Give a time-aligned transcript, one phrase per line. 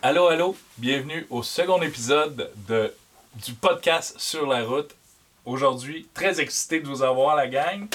[0.00, 2.94] Allô, allô, bienvenue au second épisode de,
[3.44, 4.94] du podcast Sur la route.
[5.44, 7.88] Aujourd'hui, très excité de vous avoir, la gang.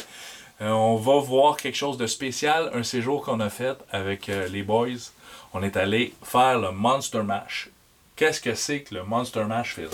[0.60, 4.50] Euh, on va voir quelque chose de spécial, un séjour qu'on a fait avec euh,
[4.50, 5.12] les boys.
[5.54, 7.70] On est allé faire le Monster Mash.
[8.18, 9.88] Qu'est-ce que c'est que le Monster Mash, Phil?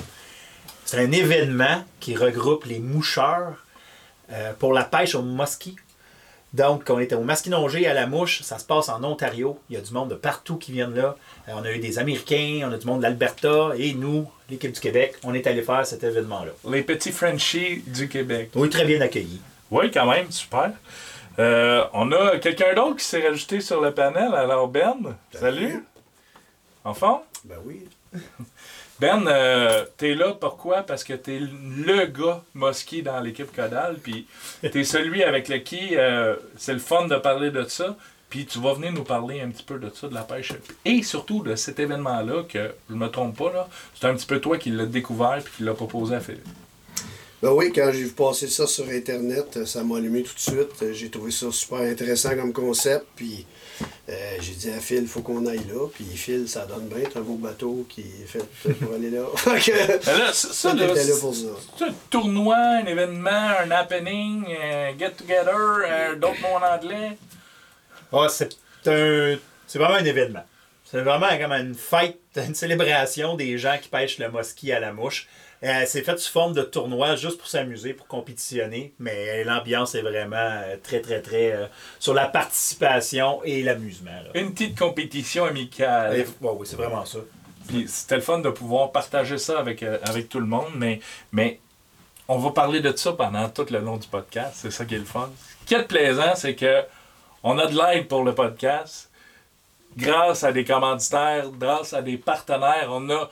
[0.86, 3.64] C'est un événement qui regroupe les moucheurs
[4.32, 5.76] euh, pour la pêche au muskie.
[6.54, 9.60] Donc, on était au masquinongé à la mouche, ça se passe en Ontario.
[9.70, 11.16] Il y a du monde de partout qui viennent là.
[11.48, 14.71] Euh, on a eu des Américains, on a du monde de l'Alberta et nous, l'équipe
[14.71, 16.52] du Québec, on est allé faire cet événement-là.
[16.71, 18.50] Les petits Frenchies du Québec.
[18.56, 19.42] Oui, très bien accueillis.
[19.70, 20.71] Oui, quand même, super.
[21.38, 24.34] Euh, on a quelqu'un d'autre qui s'est rajouté sur le panel.
[24.34, 24.96] Alors, Ben,
[25.32, 25.86] salut.
[26.84, 27.21] En forme?
[27.46, 27.88] Ben oui.
[29.00, 30.84] Ben, euh, t'es là pourquoi?
[30.84, 34.28] Parce que t'es le gars mosqué dans l'équipe Codal, puis
[34.62, 37.95] t'es celui avec le qui euh, c'est le fun de parler de ça,
[38.30, 40.52] puis tu vas venir nous parler un petit peu de ça, de la pêche,
[40.84, 44.42] et surtout de cet événement-là, que je me trompe pas, là, c'est un petit peu
[44.42, 46.45] toi qui l'as découvert puis qui l'a proposé à Philippe.
[47.42, 50.94] Ben oui, quand j'ai vu passer ça sur Internet, ça m'a allumé tout de suite.
[50.94, 53.45] J'ai trouvé ça super intéressant comme concept, puis
[54.09, 55.88] euh, j'ai dit à Phil, il faut qu'on aille là.
[55.94, 59.23] Puis Phil, ça donne bien, c'est un beau bateau qui est fait pour aller là.
[60.02, 61.48] Ça, ça, on là, était là pour ça.
[61.78, 67.17] c'est un tournoi, un événement, un happening, un get-together, euh, d'autres mots en anglais.
[68.12, 68.50] Ah, c'est
[68.88, 70.44] un, c'est vraiment un événement.
[70.92, 74.92] C'est vraiment comme une fête, une célébration des gens qui pêchent le mosquée à la
[74.94, 75.28] mouche.
[75.62, 80.02] Euh, c'est fait sous forme de tournoi juste pour s'amuser, pour compétitionner, mais l'ambiance est
[80.02, 81.66] vraiment euh, très, très, très euh,
[82.00, 84.10] sur la participation et l'amusement.
[84.36, 86.16] Une petite compétition amicale.
[86.17, 87.20] Et- oui, c'est vraiment ça.
[87.67, 91.02] Puis c'était le fun de pouvoir partager ça avec, euh, avec tout le monde, mais,
[91.34, 91.60] mais
[92.30, 94.54] on va parler de ça pendant tout le long du podcast.
[94.56, 95.30] C'est ça qui est le fun.
[95.62, 96.84] Ce qui est plaisant, c'est que
[97.44, 99.09] on a de l'aide pour le podcast.
[99.98, 103.30] Grâce à des commanditaires, grâce à des partenaires, on a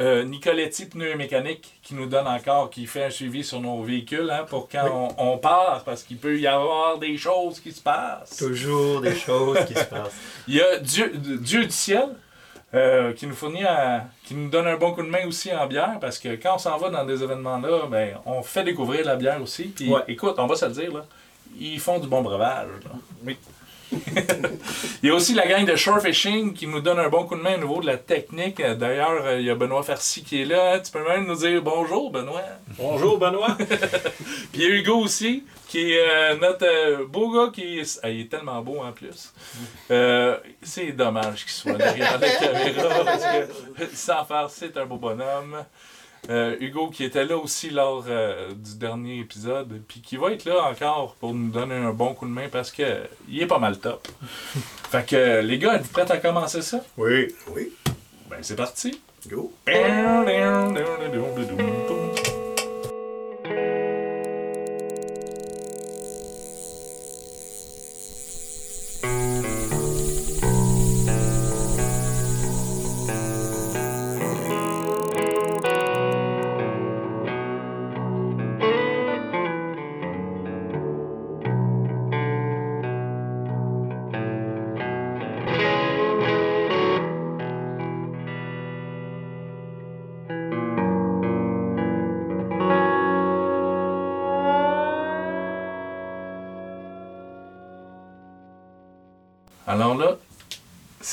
[0.00, 3.82] euh, Nicoletti Pneus et Mécanique qui nous donne encore, qui fait un suivi sur nos
[3.82, 4.88] véhicules hein, pour quand
[5.18, 8.36] on, on part, parce qu'il peut y avoir des choses qui se passent.
[8.36, 10.16] Toujours des choses qui se passent.
[10.48, 12.08] Il y a Dieu, Dieu du ciel
[12.74, 15.66] euh, qui nous fournit à- qui nous donne un bon coup de main aussi en
[15.66, 19.16] bière parce que quand on s'en va dans des événements-là, ben, on fait découvrir la
[19.16, 19.64] bière aussi.
[19.64, 20.00] Puis Ouais.
[20.08, 21.04] écoute, on va se le dire, là,
[21.58, 22.68] ils font du bon breuvage.
[22.84, 22.90] là.
[23.26, 23.36] Oui.
[25.02, 27.36] il y a aussi la gang de Shore Fishing qui nous donne un bon coup
[27.36, 28.60] de main au niveau de la technique.
[28.60, 30.78] D'ailleurs, euh, il y a Benoît Farcy qui est là.
[30.80, 32.42] Tu peux même nous dire bonjour, Benoît.
[32.78, 33.56] Bonjour, Benoît.
[34.52, 38.00] Puis il y a Hugo aussi, qui est euh, notre euh, beau gars qui est...
[38.02, 39.32] Ah, il est tellement beau en plus.
[39.90, 44.96] Euh, c'est dommage qu'il soit derrière la caméra parce que sans faire, c'est un beau
[44.96, 45.64] bonhomme.
[46.28, 50.44] Euh, Hugo qui était là aussi lors euh, du dernier épisode, puis qui va être
[50.44, 53.46] là encore pour nous donner un bon coup de main parce que euh, il est
[53.46, 54.06] pas mal top.
[54.90, 56.84] fait que les gars, êtes-vous prêts à commencer ça?
[56.96, 57.34] Oui.
[57.54, 57.72] Oui,
[58.28, 59.00] Ben c'est parti!
[59.28, 59.52] go.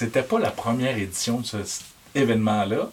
[0.07, 1.83] C'était pas la première édition de ce cet
[2.15, 2.89] événement-là.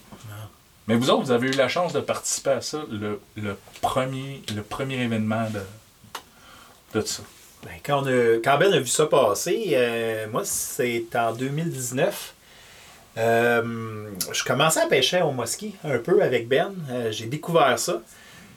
[0.86, 4.42] Mais vous autres, vous avez eu la chance de participer à ça, le, le premier,
[4.54, 7.22] le premier événement de, de ça.
[7.62, 12.34] Ben, quand, on a- quand Ben a vu ça passer, euh, moi, c'est en 2019.
[13.16, 16.74] Euh, je commençais à pêcher au mosquée un peu avec Ben.
[16.90, 18.02] Euh, J'ai découvert ça.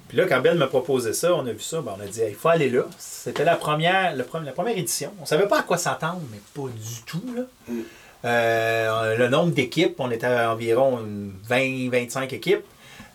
[0.09, 2.21] Puis là, quand Ben m'a proposé ça, on a vu ça, ben, on a dit,
[2.27, 2.83] il faut aller là.
[2.97, 5.13] C'était la première, le la première édition.
[5.21, 7.23] On savait pas à quoi s'attendre, mais pas du tout.
[7.35, 7.43] Là.
[7.69, 7.81] Mm.
[8.25, 10.99] Euh, le nombre d'équipes, on était à environ
[11.49, 12.65] 20-25 équipes.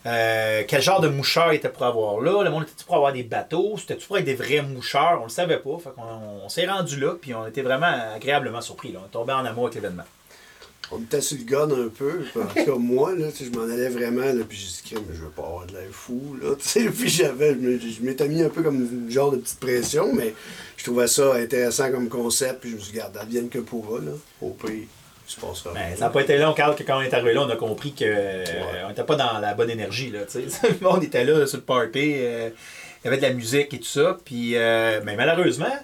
[0.05, 2.43] Euh, quel genre de moucheurs était pour avoir là?
[2.43, 3.77] Le monde était pour avoir des bateaux?
[3.79, 5.19] C'était-tu pour être des vrais moucheurs?
[5.21, 5.79] On le savait pas.
[6.45, 8.95] On s'est rendu là, puis on était vraiment agréablement surpris.
[9.01, 10.05] On est tombé en amour avec l'événement.
[10.91, 12.21] On était sur le gun un peu.
[12.37, 14.27] En tout cas, moi, là, je m'en allais vraiment.
[14.27, 16.37] Là, puis j'ai dit, Crème, je veux pas avoir de l'air fou.
[16.43, 16.85] Là, tu sais.
[16.91, 20.35] puis j'avais, je me- m'étais mis un peu comme une genre de petite pression, mais
[20.77, 22.61] je trouvais ça intéressant comme concept.
[22.61, 24.01] Puis je me suis dit, garde, advienne que pourra.
[24.01, 24.13] Là.
[24.43, 24.51] Au
[25.41, 25.73] passera.
[25.73, 27.57] Ben, ça n'a pas été long, Carl, que quand on est arrivé là, on a
[27.57, 30.11] compris qu'on n'était pas dans la bonne énergie.
[30.11, 30.21] Là,
[30.81, 32.51] monde était là sur le party, euh,
[33.03, 34.19] il y avait de la musique et tout ça.
[34.25, 35.75] Puis, euh, ben, malheureusement,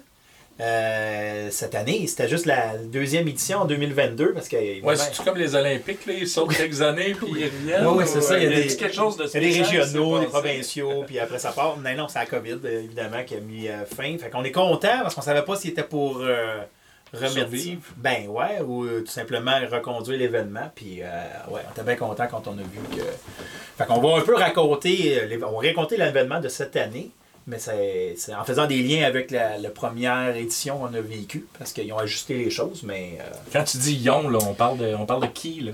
[0.60, 4.82] Euh, cette année, c'était juste la deuxième édition en 2022 parce que.
[4.82, 7.86] Ouais, c'est comme les Olympiques, là, ils sautent quelques années puis ils reviennent.
[7.86, 8.36] Oui, c'est ça.
[8.36, 11.76] Il y a, des, quelque chose de des régionaux, des provinciaux, puis après ça part.
[11.76, 14.18] Non, non, c'est la COVID, évidemment, qui a mis euh, fin.
[14.18, 16.18] Fait qu'on est content parce qu'on savait pas s'il était pour.
[16.22, 16.58] Euh,
[17.14, 17.50] remettre.
[17.96, 20.70] Ben ouais, ou euh, tout simplement reconduire l'événement.
[20.74, 21.02] Puis
[21.50, 23.04] ouais, on était bien content quand on a vu que.
[23.78, 27.12] Fait qu'on va un peu raconter, on va raconter l'événement de cette année.
[27.48, 31.90] Mais c'est en faisant des liens avec la, première édition qu'on a vécu, parce qu'ils
[31.94, 33.18] ont ajusté les choses, mais...
[33.20, 35.72] Euh, Quand tu dis Yon, là, on, parle de, on parle de qui, là?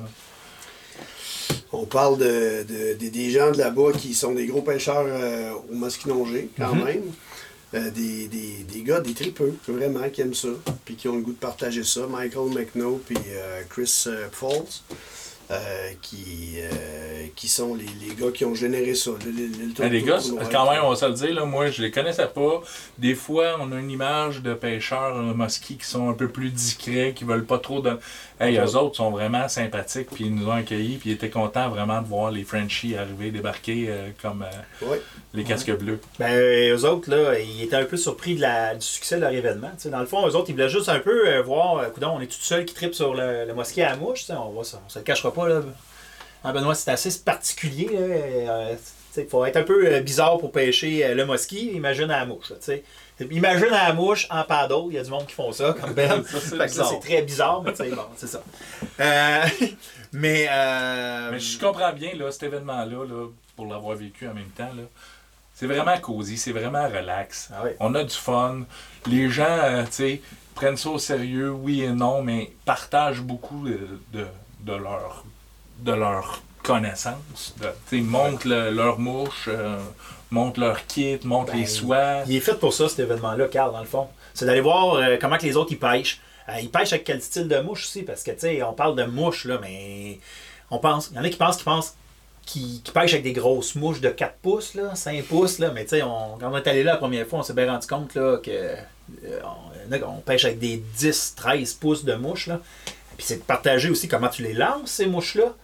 [1.72, 2.62] On parle de,
[2.94, 6.84] des gens de là-bas qui sont des gros pêcheurs euh, au Mosquinongé, quand mhm.
[6.84, 7.02] même.
[7.74, 10.50] Euh, des, des, gars, des tripeux, vraiment, qui aiment ça,
[10.84, 12.06] puis qui ont le goût de partager ça.
[12.06, 13.18] Michael McNo puis
[13.68, 14.82] Chris Falls.
[15.50, 19.10] Euh, qui, euh, qui sont les, les, gars qui ont généré ça.
[19.78, 20.18] Ben, les gars,
[20.50, 22.62] quand même, on va se le dire, là, moi je les connaissais pas.
[22.96, 27.12] Des fois, on a une image de pêcheurs mosquits qui sont un peu plus discrets,
[27.14, 27.98] qui veulent pas trop de.
[28.40, 31.68] Hey, eux autres sont vraiment sympathiques, puis ils nous ont accueillis, puis ils étaient contents
[31.68, 34.46] vraiment de voir les Frenchies arriver, débarquer euh, comme
[35.34, 36.00] les casques bleus.
[36.18, 39.32] Ben, eux autres, là, ils étaient un peu surpris de la, du succès de leur
[39.32, 39.72] événement.
[39.84, 42.64] dans le fond, eux autres, ils voulaient juste un peu voir, on est tout seul
[42.64, 45.48] qui tripe sur le, le mosquée à mouche, on, va, on se le cachera pas.
[45.48, 45.62] Là.
[46.44, 47.88] Ah, Benoît, c'est assez particulier.
[47.94, 48.74] Euh,
[49.16, 51.70] il faut être un peu euh, bizarre pour pêcher euh, le mosquit.
[51.72, 52.52] Imagine à la mouche.
[53.30, 54.88] imagine à la mouche en paddle.
[54.88, 56.22] Il y a du monde qui font ça, comme Ben.
[56.22, 58.42] ça, c'est très bizarre, mais bon, c'est ça.
[60.12, 60.48] mais,
[61.30, 64.72] mais je comprends bien là, cet événement-là, là, pour l'avoir vécu en même temps.
[64.76, 64.82] Là.
[65.54, 67.48] C'est vraiment cosy, c'est vraiment relax.
[67.54, 68.64] Ah On a du fun.
[69.06, 69.84] Les gens,
[70.54, 74.26] prennent ça au sérieux, oui et non, mais partagent beaucoup de de
[74.72, 75.24] leur,
[75.80, 77.54] de leur connaissance.
[77.92, 79.78] ils montrent leur mouche, euh,
[80.30, 82.22] montrent leur kit, montrent les ben, soies.
[82.26, 84.08] Il est fait pour ça, cet événement-là, Carl, dans le fond.
[84.32, 86.20] C'est d'aller voir euh, comment que les autres ils pêchent.
[86.48, 88.96] Euh, ils pêchent avec quel style de mouche aussi, parce que, tu sais, on parle
[88.96, 90.18] de mouche, là, mais
[90.70, 91.10] on pense...
[91.10, 91.96] Il y en a qui pensent qu'ils pensent
[92.44, 95.90] qui, pêchent avec des grosses mouches de 4 pouces, là, 5 pouces, là, mais tu
[95.90, 98.38] sais, quand on est allé là la première fois, on s'est bien rendu compte là,
[98.38, 98.74] que
[100.06, 102.46] on, pêche avec des 10, 13 pouces de mouches.
[102.46, 102.60] Là.
[103.16, 105.54] Puis c'est de partager aussi comment tu les lances, ces mouches-là.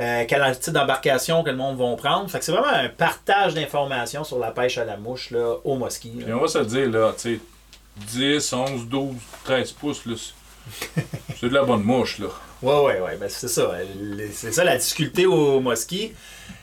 [0.00, 2.30] Euh, quel type d'embarcation que le monde va prendre.
[2.30, 5.76] Fait que c'est vraiment un partage d'informations sur la pêche à la mouche là, au
[5.76, 6.10] mosquit.
[6.10, 7.40] Puis on va se dire, là, tu sais,
[8.06, 10.14] 10, 11, 12, 13 pouces, là,
[11.40, 12.28] c'est de la bonne mouche, là.
[12.62, 13.16] Ouais, ouais, ouais.
[13.16, 13.72] Ben, c'est ça.
[14.32, 16.12] C'est ça la difficulté au mosquit.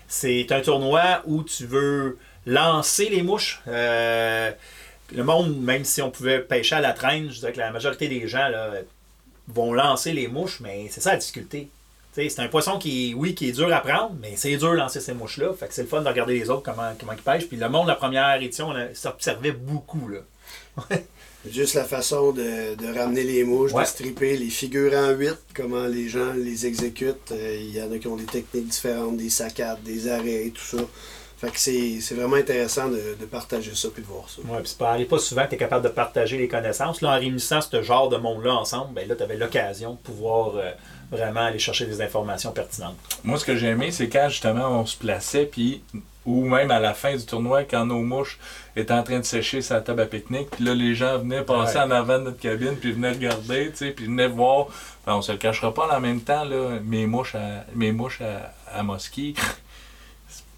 [0.07, 3.61] C'est un tournoi où tu veux lancer les mouches.
[3.67, 4.51] Euh,
[5.13, 8.07] le monde, même si on pouvait pêcher à la traîne, je dirais que la majorité
[8.07, 8.71] des gens là,
[9.47, 11.69] vont lancer les mouches, mais c'est ça la difficulté.
[12.13, 15.01] C'est un poisson qui, oui, qui est dur à prendre, mais c'est dur de lancer
[15.01, 15.51] ces mouches-là.
[15.53, 17.47] Fait que c'est le fun de regarder les autres comment, comment ils pêchent.
[17.47, 20.07] Puis le monde, la première édition, on s'observait beaucoup.
[20.07, 20.19] Là.
[21.51, 26.07] Juste la façon de, ramener les mouches, de stripper, les figures en 8, comment les
[26.07, 27.31] gens les exécutent.
[27.31, 30.77] Euh, il y en a qui ont des techniques différentes, des saccades, des arrêts, tout
[30.77, 30.83] ça.
[31.37, 34.41] Fait que c'est vraiment intéressant de, partager ça puis de voir ça.
[34.45, 37.01] Oui, puis c'est pas souvent que tu es capable de partager les connaissances.
[37.01, 40.55] Là, en réunissant ce genre de monde-là ensemble, ben là, tu avais l'occasion de pouvoir
[40.55, 40.71] euh,
[41.11, 42.95] vraiment aller chercher des informations pertinentes.
[43.23, 45.83] Moi, ce que j'ai aimé, c'est quand justement on se plaçait, puis
[46.25, 48.39] ou même à la fin du tournoi, quand nos mouches
[48.75, 51.77] étaient en train de sécher sa table à pique-nique, puis là, les gens venaient passer
[51.77, 54.67] en avant de notre cabine, puis venaient regarder, tu sais, puis venaient voir.
[55.05, 58.21] On on se le cachera pas en même temps, là, mes mouches à, mes mouches
[58.21, 58.83] à, à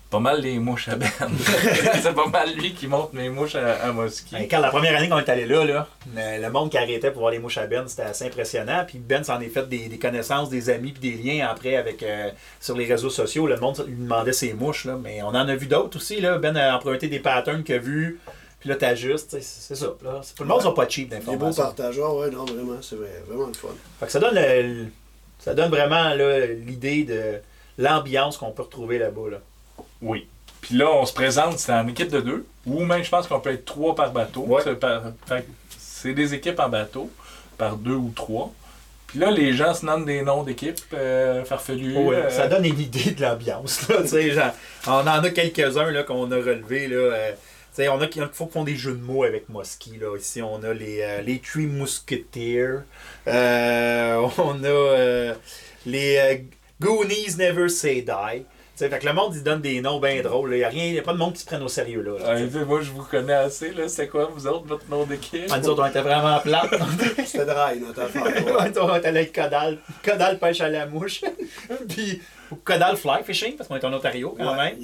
[0.09, 1.09] pas mal les mouches à Ben.
[2.01, 4.07] c'est pas mal lui qui monte mes mouches à, à ben,
[4.49, 7.31] quand la première année qu'on est allé là, là, le monde qui arrêtait pour voir
[7.31, 8.85] les mouches à Ben, c'était assez impressionnant.
[8.87, 12.29] Puis Ben s'en est fait des, connaissances, des amis, puis des liens après avec euh,
[12.59, 13.47] sur les réseaux sociaux.
[13.47, 14.97] Le monde lui demandait ses mouches, là.
[15.01, 16.21] mais on en a vu d'autres aussi.
[16.21, 16.37] Là.
[16.37, 18.19] Ben a emprunté des patterns qu'il a vus.
[18.59, 19.87] Puis là, t'ajustes, c'est ça.
[20.03, 20.21] Là.
[20.35, 21.49] Tout le monde sont pas cheap d'informations.
[21.49, 22.95] Des beaux partageurs, ouais, non, vraiment, c'est
[23.27, 23.67] vraiment le fun.
[23.99, 24.89] Fait que ça donne,
[25.37, 27.35] ça donne vraiment l'idée de
[27.77, 29.29] l'ambiance qu'on peut retrouver là-bas.
[29.31, 29.37] Là.
[30.01, 30.27] Oui.
[30.61, 33.39] Puis là, on se présente, c'est en équipe de deux, ou même je pense qu'on
[33.39, 34.47] peut être trois par bateau.
[35.77, 37.09] C'est des équipes en bateau,
[37.57, 38.53] par deux ou trois.
[39.07, 41.95] Puis là, les gens se nomment des noms d'équipes euh, farfelus.
[41.95, 43.87] Euh, ça donne une idée de l'ambiance.
[44.85, 46.87] on en a quelques-uns qu'on a relevés.
[46.87, 47.31] Là, euh,
[47.89, 49.97] on a qui font des jeux de mots avec Mosky.
[49.97, 50.17] Là.
[50.17, 52.79] Ici, on a les, les Three Musketeers.
[53.27, 55.33] on a
[55.85, 56.45] les
[56.81, 58.43] Goonies Never Say Die
[58.77, 60.53] fait que le monde, il donne des noms bien drôles.
[60.53, 62.01] Il n'y a, rien, y a pas de monde qui se prenne au sérieux.
[62.01, 63.71] Là, moi, je vous connais assez.
[63.71, 63.87] Là.
[63.87, 65.47] C'est quoi, vous autres, votre nom d'équipe?
[65.49, 66.73] nous autres, on était vraiment plates.
[67.25, 68.23] C'était dry, notre affaire.
[68.81, 69.79] on était avec Codal.
[70.03, 71.21] Codal pêche à la mouche.
[71.89, 72.21] Puis
[72.63, 74.75] Codal fly fishing, parce qu'on est en Ontario quand même.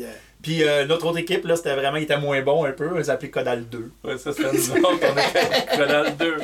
[0.41, 2.89] Puis euh, notre autre équipe, là, c'était vraiment, il était moins bon un peu.
[2.97, 3.91] Ils s'appelaient Codal 2.
[4.03, 4.89] Ouais, ça, c'était nous autres.
[4.91, 6.37] On était Codal 2.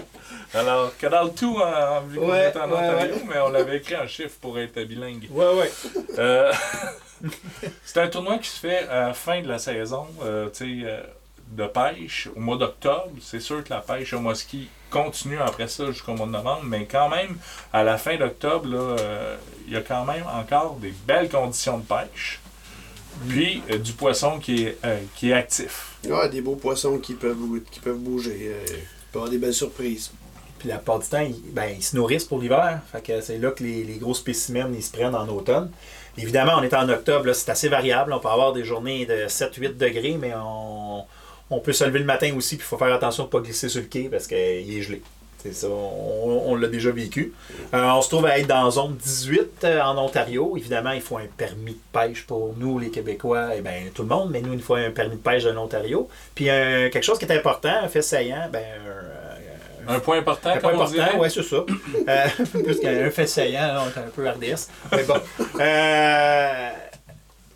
[0.54, 3.22] Alors, le tout, en, vu qu'on Ouais, est en ouais, Ontario, ouais.
[3.28, 5.28] mais on l'avait écrit en chiffres pour être bilingue.
[5.32, 5.72] Ouais, ouais.
[6.18, 6.52] Euh,
[7.86, 10.88] c'est un tournoi qui se fait à la fin de la saison euh, tu sais,
[10.88, 11.02] euh,
[11.52, 13.12] de pêche au mois d'octobre.
[13.22, 16.86] C'est sûr que la pêche au ski continue après ça jusqu'au mois de novembre, mais
[16.86, 17.38] quand même,
[17.74, 21.78] à la fin d'octobre, là, euh, il y a quand même encore des belles conditions
[21.80, 22.40] de pêche.
[23.28, 25.96] Puis euh, du poisson qui est, euh, qui est actif.
[26.08, 27.38] Ouais, des beaux poissons qui peuvent,
[27.70, 28.54] qui peuvent bouger.
[28.54, 28.76] euh, il
[29.12, 30.12] peut y avoir des belles surprises.
[30.60, 32.80] Puis la plupart du temps, ils, ben, ils se nourrissent pour l'hiver.
[32.92, 35.72] Fait que c'est là que les, les gros spécimens ils se prennent en automne.
[36.22, 38.14] Évidemment, on est en octobre, c'est assez variable.
[38.14, 42.34] On peut avoir des journées de 7-8 degrés, mais on, peut se lever le matin
[42.36, 44.38] aussi, puis il faut faire attention de ne pas glisser sur le quai parce qu'il
[44.38, 45.02] est gelé.
[45.42, 47.34] C'est ça, on, l'a déjà vécu.
[47.74, 50.58] Euh, on se trouve à être dans zone 18 euh, en Ontario.
[50.58, 54.10] Évidemment, il faut un permis de pêche pour nous, les Québécois, et ben tout le
[54.10, 56.10] monde, mais nous, il faut un permis de pêche de l'Ontario.
[56.36, 58.66] Puis euh, quelque chose qui est important, un fait saillant, ben,
[59.96, 61.66] un- point important, un point on important, ouais, c'est ça.
[62.08, 62.28] Euh,
[62.64, 64.68] plus qu'un fait saillant, là, on est un peu RDS.
[64.92, 65.16] Mais bon.
[65.60, 66.70] Euh,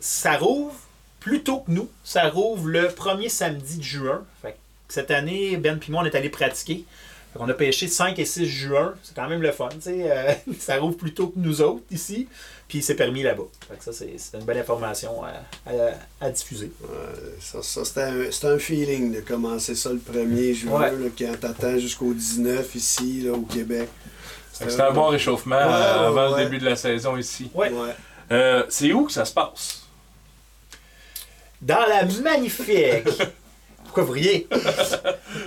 [0.00, 0.74] ça rouvre
[1.20, 1.88] plus tôt que nous.
[2.04, 4.24] Ça rouvre le premier samedi de juin.
[4.42, 4.56] Fait que
[4.88, 6.84] cette année, Ben et moi, on est allés pratiquer.
[7.32, 8.94] Fait qu'on a pêché 5 et 6 juin.
[9.02, 9.68] C'est quand même le fun.
[9.86, 12.28] Euh, ça rouvre plus tôt que nous autres ici.
[12.68, 13.44] Puis c'est permis là-bas.
[13.68, 15.30] Fait que ça, c'est c'est une bonne information à,
[15.70, 15.94] à-
[16.26, 16.72] à diffuser.
[17.40, 20.90] Ça, ça c'était un, c'était un feeling de commencer ça le 1er juin, Ouais.
[20.90, 23.88] là, quand t'attends jusqu'au 19 ici, là, au Québec.
[24.52, 26.38] C'était un bon réchauffement Ouais, euh, avant ouais.
[26.38, 27.50] le début de la saison ici.
[27.54, 27.70] Ouais.
[27.70, 27.94] Ouais.
[28.32, 29.82] Euh, c'est où que ça se passe?
[31.60, 33.04] Dans la magnifique.
[33.84, 34.48] Pourquoi vous riez?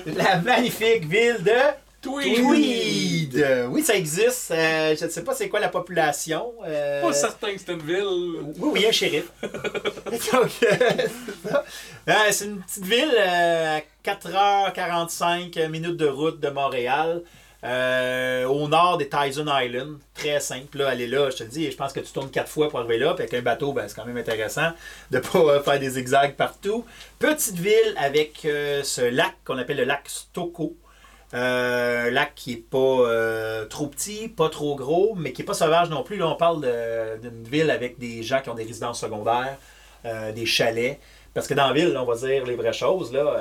[0.06, 1.52] La magnifique ville de
[2.08, 3.36] Tweed.
[3.38, 4.52] Euh, Oui, ça existe.
[4.52, 6.54] Euh, je ne sais pas c'est quoi la population.
[6.66, 8.06] Euh, Pas certain que c'est une ville.
[8.58, 9.26] Oui, oui, un shérif.
[9.44, 10.52] Donc,
[12.08, 17.22] euh, c'est une petite ville à 4h45 minutes de route de Montréal.
[17.64, 19.98] au nord des Tyson Island.
[20.14, 20.78] Très simple.
[20.80, 22.80] Là, aller là, je te le dis, je pense que tu tournes quatre fois pour
[22.80, 23.14] arriver là.
[23.14, 24.72] Puis avec un bateau, ben, c'est quand même intéressant
[25.12, 26.86] de ne pas faire des zigzags partout.
[27.20, 30.76] Petite ville avec ce lac qu'on appelle le lac Stoko.
[31.34, 35.46] Euh, un lac qui est pas euh, trop petit, pas trop gros, mais qui est
[35.46, 36.18] pas sauvage non plus.
[36.18, 36.62] Là, on parle
[37.22, 39.58] d'une ville avec des gens qui ont des résidences secondaires,
[40.06, 41.00] euh, des chalets.
[41.34, 43.38] Parce que dans la ville, là, on va dire les vraies choses, là,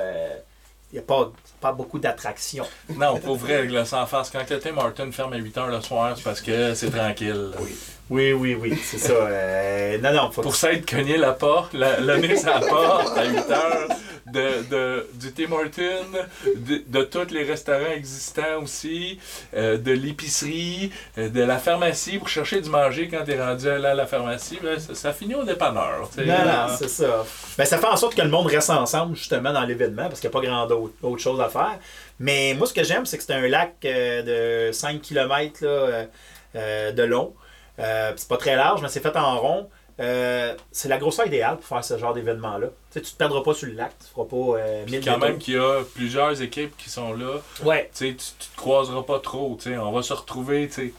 [0.91, 2.65] il n'y a pas, pas beaucoup d'attractions.
[2.95, 4.29] Non, pour vrai, avec le sans face.
[4.29, 7.51] Quand le Tim Martin ferme à 8h le soir, c'est parce que c'est tranquille.
[7.59, 7.75] Oui,
[8.09, 9.13] oui, oui, c'est ça.
[9.13, 13.17] Euh, non, non, faut Pour s'être cogné la porte, la, le nez sur la porte
[13.17, 13.87] à 8h
[14.27, 16.11] de, de, du Tim Hortons,
[16.55, 19.19] de, de tous les restaurants existants aussi,
[19.55, 23.77] euh, de l'épicerie, euh, de la pharmacie pour chercher du manger quand t'es rendu à
[23.77, 26.09] la, la pharmacie, ben, ça, ça finit au dépanneur.
[26.17, 27.25] Non, non, c'est ça.
[27.57, 30.29] Ben, ça fait en sorte que le monde reste ensemble, justement, dans l'événement, parce qu'il
[30.29, 31.77] n'y a pas grand autre, autre chose à faire.
[32.19, 37.03] Mais moi, ce que j'aime, c'est que c'est un lac de 5 km là, de
[37.03, 37.33] long.
[37.79, 39.69] Euh, c'est pas très large, mais c'est fait en rond.
[39.99, 42.67] Euh, c'est la grosseur idéale pour faire ce genre d'événement-là.
[42.93, 45.37] Tu tu te perdras pas sur le lac, tu feras pas euh, 1000 quand même
[45.39, 49.01] qu'il y a plusieurs équipes qui sont là, Ouais, tu sais, tu tu te croiseras
[49.01, 50.93] pas trop, tu sais, on va se retrouver, tu sais,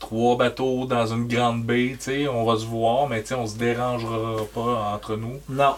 [0.00, 3.34] trois bateaux dans une grande baie, tu sais, on va se voir, mais tu sais,
[3.34, 5.40] on se dérangera pas entre nous.
[5.48, 5.74] non.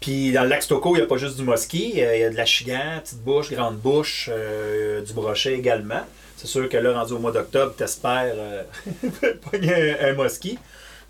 [0.00, 2.24] Puis dans le lac Stoko, il n'y a pas juste du mosquée, euh, il y
[2.24, 6.00] a de la chigan, petite bouche, grande bouche, euh, du brochet également.
[6.40, 8.62] C'est sûr que là, rendu au mois d'octobre, t'espères euh,
[9.50, 10.56] pogner un, un mosquée.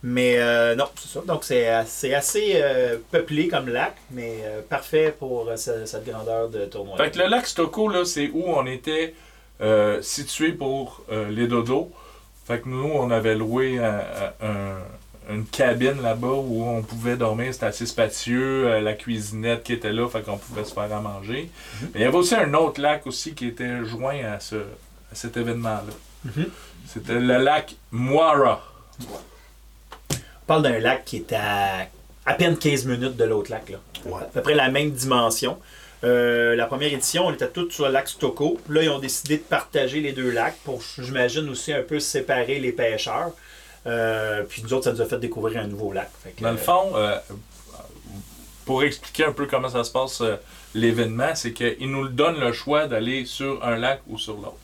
[0.03, 1.21] Mais euh, non, c'est ça.
[1.25, 6.49] Donc c'est c'est assez euh, peuplé comme lac, mais euh, parfait pour ce- cette grandeur
[6.49, 6.97] de tournoi.
[6.97, 9.15] Fait que le lac Stoko, là, c'est où on était
[10.01, 11.93] situé pour les dodos.
[12.47, 14.01] Fait que nous, on avait loué un-
[14.43, 14.79] un-
[15.35, 17.53] une cabine là-bas où on pouvait dormir.
[17.53, 18.81] C'était assez spacieux.
[18.81, 21.51] la cuisinette qui était là, fait qu'on pouvait se faire à manger.
[21.83, 24.57] Mais il y avait aussi un autre lac aussi qui était joint à, ce,
[25.11, 25.93] à cet événement-là.
[26.25, 26.47] Mhm.
[26.87, 28.63] C'était le lac Moira.
[30.11, 31.87] On parle d'un lac qui est à
[32.27, 33.71] à peine 15 minutes de l'autre lac.
[33.71, 33.79] Là.
[34.05, 34.23] Ouais.
[34.23, 35.59] à peu près la même dimension.
[36.03, 38.59] Euh, la première édition, on était tous sur le lac Stoko.
[38.69, 42.59] Là, ils ont décidé de partager les deux lacs pour, j'imagine, aussi un peu séparer
[42.59, 43.33] les pêcheurs.
[43.87, 46.11] Euh, puis nous autres, ça nous a fait découvrir un nouveau lac.
[46.23, 47.19] Fait que, Dans le fond, euh,
[48.65, 50.37] pour expliquer un peu comment ça se passe euh,
[50.75, 54.57] l'événement, c'est qu'ils nous donnent le choix d'aller sur un lac ou sur l'autre.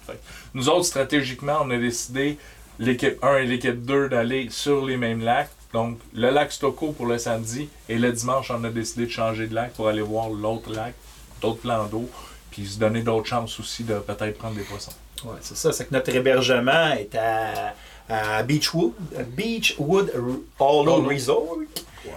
[0.55, 2.39] Nous autres, stratégiquement, on a décidé,
[2.79, 5.51] l'équipe 1 et l'équipe 2, d'aller sur les mêmes lacs.
[5.73, 9.47] Donc, le lac Stoko pour le samedi et le dimanche, on a décidé de changer
[9.47, 10.95] de lac pour aller voir l'autre lac,
[11.43, 12.09] d'autres plans d'eau,
[12.51, 14.93] puis se donner d'autres chances aussi de peut-être prendre des poissons.
[15.25, 15.73] ouais, c'est ça.
[15.73, 17.75] C'est que notre hébergement est à,
[18.09, 18.93] à Beachwood,
[19.37, 20.13] Beachwood
[20.59, 21.03] Hollow.
[21.03, 21.59] Resort.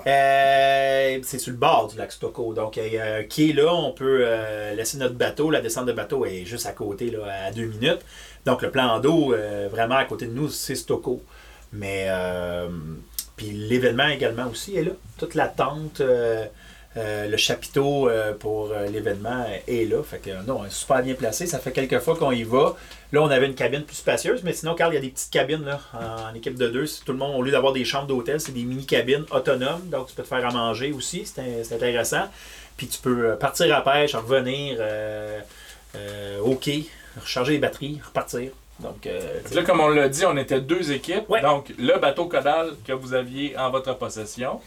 [0.08, 2.54] Euh, c'est sur le bord du lac Stocco.
[2.54, 5.50] Donc, un quai là, on peut euh, laisser notre bateau.
[5.50, 8.02] La descente de bateau est juste à côté, là, à deux minutes.
[8.46, 11.22] Donc, le plan d'eau, euh, vraiment à côté de nous, c'est Stocco.
[11.72, 12.10] Mais,
[13.36, 14.94] puis l'événement également aussi est là.
[15.18, 16.02] Toute la tente,
[16.98, 20.02] euh, le chapiteau euh, pour euh, l'événement est là.
[20.04, 21.46] Fait que non, on est super bien placé.
[21.46, 22.76] Ça fait quelques fois qu'on y va.
[23.12, 25.32] Là, on avait une cabine plus spacieuse, mais sinon, Carl, il y a des petites
[25.32, 26.86] cabines là, en, en équipe de deux.
[27.06, 29.88] Tout le monde, au lieu d'avoir des chambres d'hôtel, c'est des mini-cabines autonomes.
[29.90, 31.26] Donc, tu peux te faire à manger aussi.
[31.26, 32.26] C'est in- c'est intéressant.
[32.76, 34.80] Puis, tu peux partir à pêche, revenir
[36.44, 36.86] au quai,
[37.20, 38.52] recharger les batteries, repartir.
[38.80, 39.08] Donc,
[39.54, 41.30] Là, comme on l'a dit, on était deux équipes.
[41.30, 41.42] Ouais.
[41.42, 44.62] Donc, le bateau Codal que vous aviez en votre possession.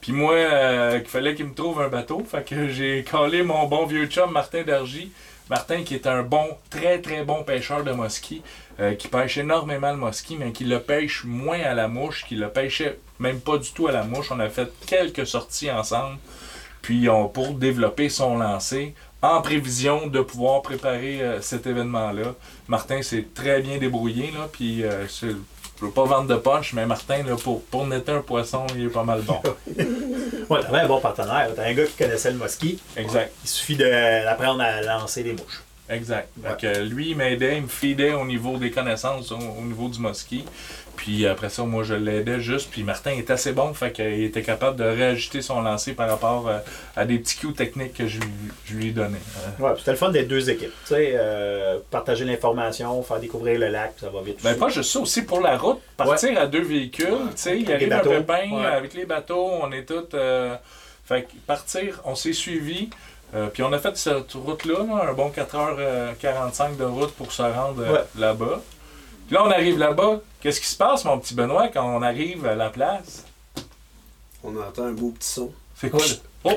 [0.00, 2.24] Puis moi, euh, qu'il fallait qu'il me trouve un bateau.
[2.28, 5.10] Fait que j'ai collé mon bon vieux chum Martin Dargy.
[5.50, 8.42] Martin qui est un bon, très très bon pêcheur de mosquée,
[8.80, 12.34] euh, qui pêche énormément le mosquée, mais qui le pêche moins à la mouche, qui
[12.34, 14.30] le pêchait même pas du tout à la mouche.
[14.30, 16.18] On a fait quelques sorties ensemble,
[16.82, 22.34] puis on, pour développer son lancer, en prévision de pouvoir préparer euh, cet événement-là.
[22.68, 25.06] Martin s'est très bien débrouillé, là, puis euh,
[25.80, 28.84] je veux pas vendre de punch, mais Martin, là, pour, pour netter un poisson, il
[28.86, 29.40] est pas mal bon.
[30.50, 31.50] ouais, t'avais un bon partenaire.
[31.54, 32.80] T'as un gars qui connaissait le mosquit.
[32.96, 35.62] exact, Il suffit de- d'apprendre à lancer les mouches.
[35.90, 36.28] Exact.
[36.60, 39.98] Que lui, il m'aidait, il me feedait au niveau des connaissances, au, au niveau du
[40.00, 40.44] mosquit.
[40.96, 42.70] Puis après ça, moi, je l'aidais juste.
[42.72, 46.48] Puis Martin est assez bon, fait qu'il était capable de réajuster son lancer par rapport
[46.48, 46.58] euh,
[46.96, 48.26] à des petits coups techniques que je, lui-
[48.66, 49.16] je lui donnais.
[49.60, 50.72] Euh, Ouais, puis c'était le fun d'être deux équipes.
[50.86, 54.40] Tu sais, euh, partager l'information, faire découvrir le lac, puis ça va vite.
[54.42, 57.72] Ben, pas juste ça, aussi pour la route, partir à deux véhicules, tu sais, il
[57.72, 58.66] arrive les un pépin Ouais.
[58.66, 60.08] avec les bateaux, on est tous.
[60.14, 60.56] euh,
[61.06, 62.90] fait que partir, on s'est suivis,
[63.34, 67.42] euh, puis on a fait cette route-là, là, un bon 4h45 de route pour se
[67.42, 68.04] rendre euh, Ouais.
[68.16, 68.60] là-bas.
[69.26, 70.20] Puis là, on arrive là-bas.
[70.40, 73.24] Qu'est-ce qui se passe, mon petit Benoît, quand on arrive à la place?
[74.42, 75.52] On entend un beau petit son.
[75.74, 76.00] C'est quoi?
[76.00, 76.52] Le- Oh!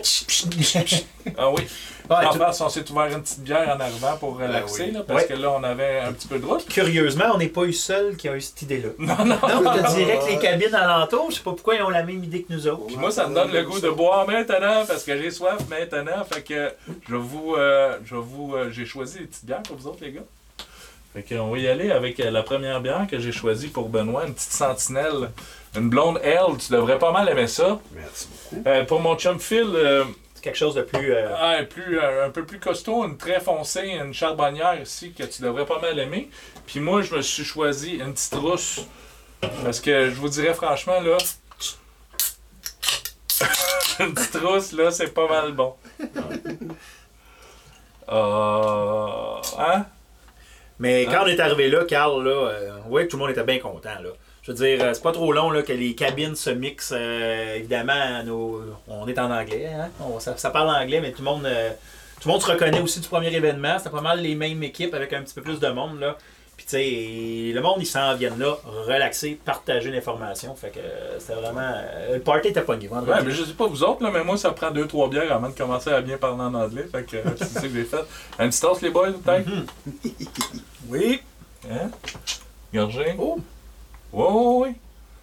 [1.38, 1.62] Ah oui.
[2.10, 4.92] Ouais, en face, on s'est ouvert une petite bière en arrivant pour relaxer, oui.
[4.92, 5.28] là, parce Ouais.
[5.28, 6.68] que là, on avait un petit peu de route.
[6.68, 8.90] Curieusement, on n'est pas eu seul qui a eu cette idée-là.
[9.00, 9.38] Non, non.
[9.42, 12.04] Non, je te dirais que les cabines alentour, je sais pas pourquoi ils ont la
[12.04, 12.88] même idée que nous autres.
[12.88, 16.24] Puis moi, ça me donne le goût de boire maintenant parce que j'ai soif maintenant.
[16.32, 16.72] Fait que
[17.10, 20.12] je vous, euh, je vous, euh, j'ai choisi des petites bières pour vous autres, les
[20.12, 20.22] gars.
[21.14, 24.34] Fait qu'on va y aller avec la première bière que j'ai choisie pour Benoît, une
[24.34, 25.32] petite sentinelle,
[25.76, 26.40] une blonde L.
[26.60, 27.80] Tu devrais pas mal aimer ça.
[27.94, 28.64] Merci beaucoup.
[28.68, 30.04] Euh, pour mon chum Phil, euh,
[30.36, 31.14] C'est quelque chose de plus.
[31.14, 35.24] euh, ah, plus, euh, un peu plus costaud, une très foncée, une charbonnière ici que
[35.24, 36.30] tu devrais pas mal aimer.
[36.66, 38.82] Puis moi, je me suis choisi une petite rousse.
[39.64, 41.18] Parce que je vous dirais franchement, là,
[44.00, 45.76] une petite rousse, là, c'est pas mal bon.
[48.10, 49.86] Euh, hein?
[50.80, 51.10] Mais Hein?
[51.12, 53.44] quand on est arrivé là, Carl, là, euh, on voyait que tout le monde était
[53.44, 54.00] bien content.
[54.02, 54.10] Là.
[54.44, 56.94] Je veux dire, euh, c'est pas trop long là, que les cabines se mixent.
[56.96, 59.68] euh, évidemment, nos- on est en anglais.
[59.68, 59.90] Hein?
[60.00, 61.46] On- ça, ça parle anglais, mais tout le monde.
[61.46, 61.70] euh,
[62.20, 63.78] tout le monde se reconnaît aussi du premier événement.
[63.78, 66.00] C'était pas mal les mêmes équipes avec un petit peu plus de monde.
[66.00, 66.18] Là.
[66.58, 68.56] Puis tu sais, le monde, ils s'en viennent là,
[68.88, 70.54] relaxer, partager l'information.
[70.56, 70.80] Fait que
[71.20, 71.62] c'était vraiment.
[71.76, 72.88] euh, le party était pogné.
[72.88, 75.50] Ouais, mais je sais pas vous autres, là, mais moi, ça prend 2-3 bières avant
[75.50, 76.88] de commencer à bien parler en anglais.
[76.92, 78.04] Fait que c'est ça que j'ai fait.
[78.38, 79.50] Un petit toast, les boys, peut-être?
[80.90, 81.22] Oui.
[81.72, 81.90] Hein?
[82.74, 83.16] Gorgé?
[83.20, 83.40] Oh.
[84.14, 84.76] Oui, oui, oui.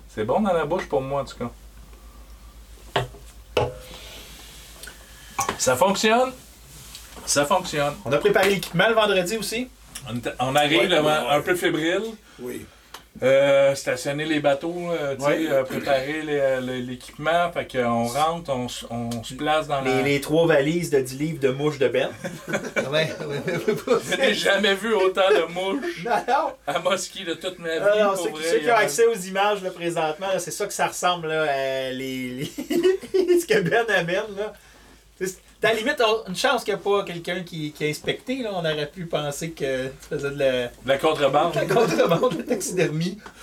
[0.09, 1.51] C'est bon dans la bouche pour moi, en tout cas.
[5.59, 6.33] Ça fonctionne?
[7.27, 7.95] Ça fonctionne.
[8.05, 9.69] On a préparé l'équipement le vendredi aussi.
[10.41, 12.03] On, arrive Ouais, là, ouais, un peu fébrile.
[12.41, 12.65] Oui.
[13.23, 15.47] Euh, stationner les bateaux, euh, Ouais.
[15.51, 17.51] euh, préparer les- l'équipement.
[17.53, 20.03] Fait qu'on rentre, on, se place dans la...
[20.03, 22.11] Les, les trois valises de 10 livres de mouches de Ben.
[22.93, 23.09] ouais,
[24.11, 26.53] Je n'ai jamais vu autant de mouches Non, non.
[26.67, 28.03] à Mosquée de toute ma vie.
[28.03, 28.43] Non, ceux, vrai.
[28.45, 31.29] ceux Il qui ont accès aux images là, présentement, là, c'est ça que ça ressemble,
[31.29, 32.47] là, à les, les-
[33.41, 34.23] ce que Ben amène.
[34.37, 34.53] Là.
[35.61, 38.43] À la limite on- une chance qu'il n'y a pas quelqu'un qui, qui a inspecté.
[38.43, 38.51] Là.
[38.53, 41.53] On aurait pu penser que tu faisais de la, De la contrebande.
[41.53, 43.19] de la contrebande, de la taxidermie,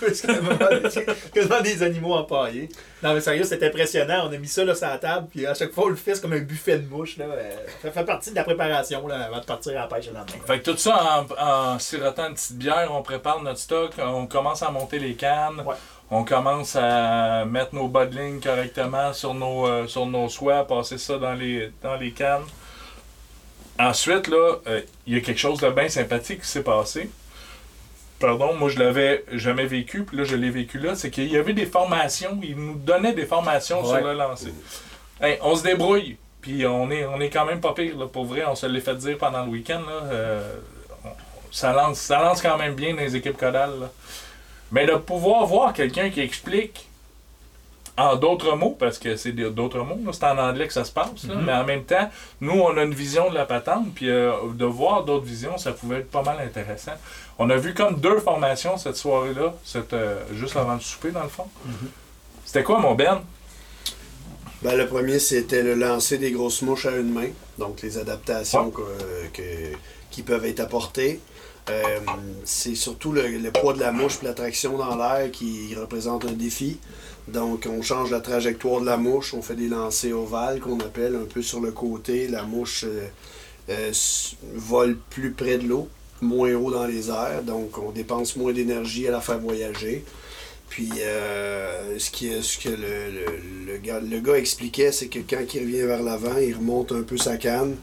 [1.34, 2.68] quasiment des animaux empaillés.
[3.02, 4.28] Non, mais sérieux, c'est impressionnant.
[4.28, 6.20] On a mis ça là, sur la table, puis à chaque fois, on le fait
[6.20, 7.18] comme un buffet de mouches.
[7.18, 7.26] Là.
[7.26, 7.50] Euh,
[7.82, 10.38] Ça fait partie de la préparation là, avant de partir à la pêche le lendemain.
[10.46, 14.26] Fait que tout ça en, en sirotant une petite bière, on prépare notre stock, on
[14.26, 15.74] commence à monter les cannes, Ouais.
[16.10, 20.66] On commence à mettre nos bas de ligne correctement sur nos, euh, sur nos soies,
[20.66, 22.44] passer ça dans les, dans les cannes.
[23.78, 27.10] Ensuite, là, euh, il y a quelque chose de bien sympathique qui s'est passé.
[28.18, 31.36] Pardon, moi je l'avais jamais vécu, puis là je l'ai vécu là, c'est qu'il y
[31.36, 33.98] avait des formations, ils nous donnaient des formations Ouais.
[33.98, 34.54] sur le lancer.
[35.20, 38.24] Hey, on se débrouille, puis on est, on est quand même pas pire, là, pour
[38.24, 39.80] vrai, on se l'est fait dire pendant le week-end.
[39.86, 40.54] Là, euh,
[41.50, 43.80] ça, lance, ça lance quand même bien dans les équipes codales.
[43.80, 43.90] là.
[44.72, 46.88] Mais de pouvoir voir quelqu'un qui explique
[47.98, 51.24] en d'autres mots, parce que c'est d'autres mots, c'est en anglais que ça se passe,
[51.26, 51.44] là, Mhm.
[51.46, 52.10] mais en même temps,
[52.42, 55.72] nous, on a une vision de la patente, puis euh, de voir d'autres visions, ça
[55.72, 56.92] pouvait être pas mal intéressant.
[57.38, 59.54] On a vu comme deux formations cette soirée-là,
[59.94, 61.46] euh, juste avant le souper, dans le fond.
[61.64, 61.72] Mhm.
[62.44, 63.22] C'était quoi, mon Ben?
[64.62, 67.28] Ben, le premier, c'était le lancer des grosses mouches à une main.
[67.58, 68.82] Donc, les adaptations que-
[69.32, 69.76] que-
[70.10, 71.20] qui peuvent être apportées.
[71.68, 71.98] Euh,
[72.44, 76.32] c'est surtout le, poids de la mouche et la traction dans l'air qui représente un
[76.32, 76.78] défi.
[77.26, 79.34] Donc, on change la trajectoire de la mouche.
[79.34, 82.28] On fait des lancers ovales qu'on appelle un peu sur le côté.
[82.28, 83.08] La mouche euh,
[83.70, 83.92] euh,
[84.54, 85.88] vole plus près de l'eau,
[86.20, 87.42] moins haut dans les airs.
[87.42, 90.04] Donc, on dépense moins d'énergie à la faire voyager.
[90.68, 96.92] Puis, ce, que le, gars, expliquait, c'est que quand il revient vers l'avant, il remonte
[96.92, 97.76] un peu sa canne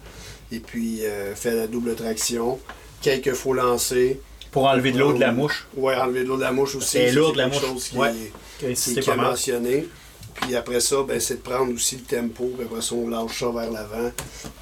[0.51, 1.01] et puis
[1.33, 2.59] fait la double traction.
[3.03, 4.19] Quelques faut lancer.
[4.51, 5.67] Pour enlever de l'eau de la mouche.
[5.75, 6.97] Ouais, enlever de l'eau de la mouche aussi.
[6.97, 7.61] Elle est ça, lourde, c'est la mouche.
[7.61, 8.11] chose qui, Ouais.
[8.59, 9.87] qui, C'était qui est mentionné.
[10.41, 12.51] Puis après ça, ben, c'est de prendre aussi le tempo.
[12.57, 14.11] Puis après ça, on lâche ça vers l'avant.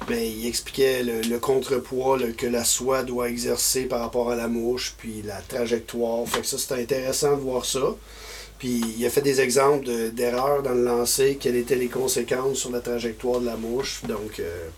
[0.08, 4.36] Ben, il expliquait le, le contrepoids le- que la soie doit exercer par rapport à
[4.36, 6.26] la mouche, puis la trajectoire.
[6.26, 7.94] Fait que ça, c'était intéressant de voir ça.
[8.58, 12.58] Puis il a fait des exemples de- d'erreurs dans le lancer, quelles étaient les conséquences
[12.58, 14.02] sur la trajectoire de la mouche.
[14.08, 14.68] Donc, euh,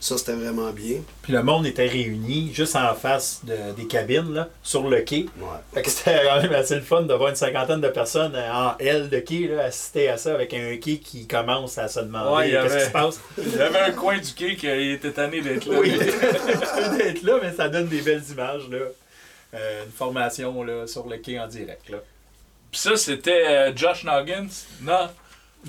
[0.00, 0.98] ça, c'était vraiment bien.
[1.22, 5.26] Puis le monde était réuni juste en face de- des cabines, là, sur le quai.
[5.38, 5.46] Ouais.
[5.74, 8.76] Fait que c'était quand même assez le fun de voir une cinquantaine de personnes en
[8.78, 12.36] L de quai là, assister à ça avec un quai qui commence à se demander
[12.36, 13.20] Ouais, il y qu'est-ce avait- qui se passe.
[13.38, 15.78] Il y avait un coin du quai qui était tanné d'être là.
[15.80, 15.90] Oui,
[16.98, 18.68] d'être là, mais ça donne des belles images.
[18.70, 18.78] Là.
[19.54, 21.88] Euh, une formation là, sur le quai en direct.
[21.88, 21.98] Là.
[22.70, 24.46] Puis ça, c'était euh, Josh Noggins?
[24.82, 24.92] No,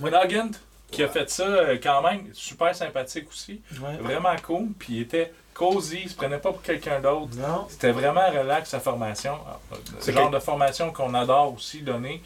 [0.10, 0.52] Noggin
[0.91, 2.25] qui a fait ça euh, quand même.
[2.34, 3.62] Super sympathique aussi.
[4.02, 4.67] Vraiment cool.
[4.78, 6.02] Puis il était cosy.
[6.04, 7.30] Il se prenait pas pour quelqu'un d'autre.
[7.38, 7.67] Non.
[7.69, 9.34] C'était vraiment relax sa formation.
[9.71, 12.21] Euh, C'est Le genre de formation qu'on adore aussi donner.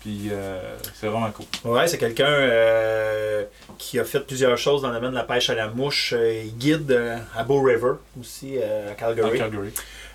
[0.00, 1.46] Puis euh, c'est vraiment cool.
[1.72, 3.44] Ouais, c'est quelqu'un euh,
[3.78, 6.14] qui a fait plusieurs choses dans le domaine de la pêche à la mouche.
[6.16, 9.38] Il guide euh, à Bow River aussi, euh, à À Calgary.
[9.38, 9.70] Calgary.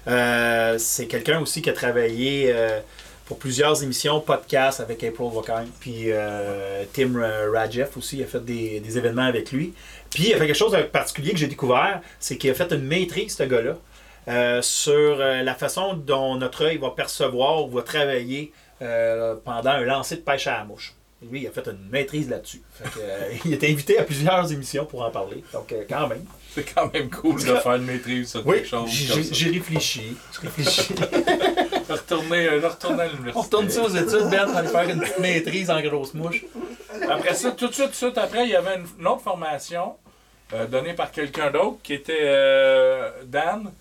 [0.07, 2.79] Euh, c'est quelqu'un aussi qui a travaillé euh,
[3.25, 5.69] pour plusieurs émissions, podcasts avec April Vokine.
[5.79, 7.13] Puis euh, Tim
[7.53, 9.73] Radjeff aussi a fait des, des événements avec lui.
[10.09, 12.71] Puis il a fait quelque chose de particulier que j'ai découvert, c'est qu'il a fait
[12.71, 13.77] une maîtrise, ce gars-là,
[14.27, 19.71] euh, sur euh, la façon dont notre œil va percevoir ou va travailler euh, pendant
[19.71, 20.93] un lancer de pêche à la mouche.
[21.31, 22.61] Lui, il a fait une maîtrise là-dessus.
[23.45, 25.41] Il était invité à plusieurs émissions pour en parler.
[25.53, 26.25] Donc, quand même.
[26.53, 28.89] C'est quand même cool de faire une maîtrise sur Oui, quelque chose.
[29.31, 30.17] j'ai réfléchi.
[30.33, 30.93] J'ai réfléchi.
[31.89, 33.37] Retourner, euh, retourner à l'université.
[33.37, 36.45] On retourne ça aux études, Ben, pour aller faire une petite maîtrise en grosse mouche.
[37.09, 39.21] Après ça, tout de suite, tout de suite après, il y avait une, une autre
[39.21, 39.95] formation
[40.53, 43.71] euh, donnée par quelqu'un d'autre qui était euh, Dan,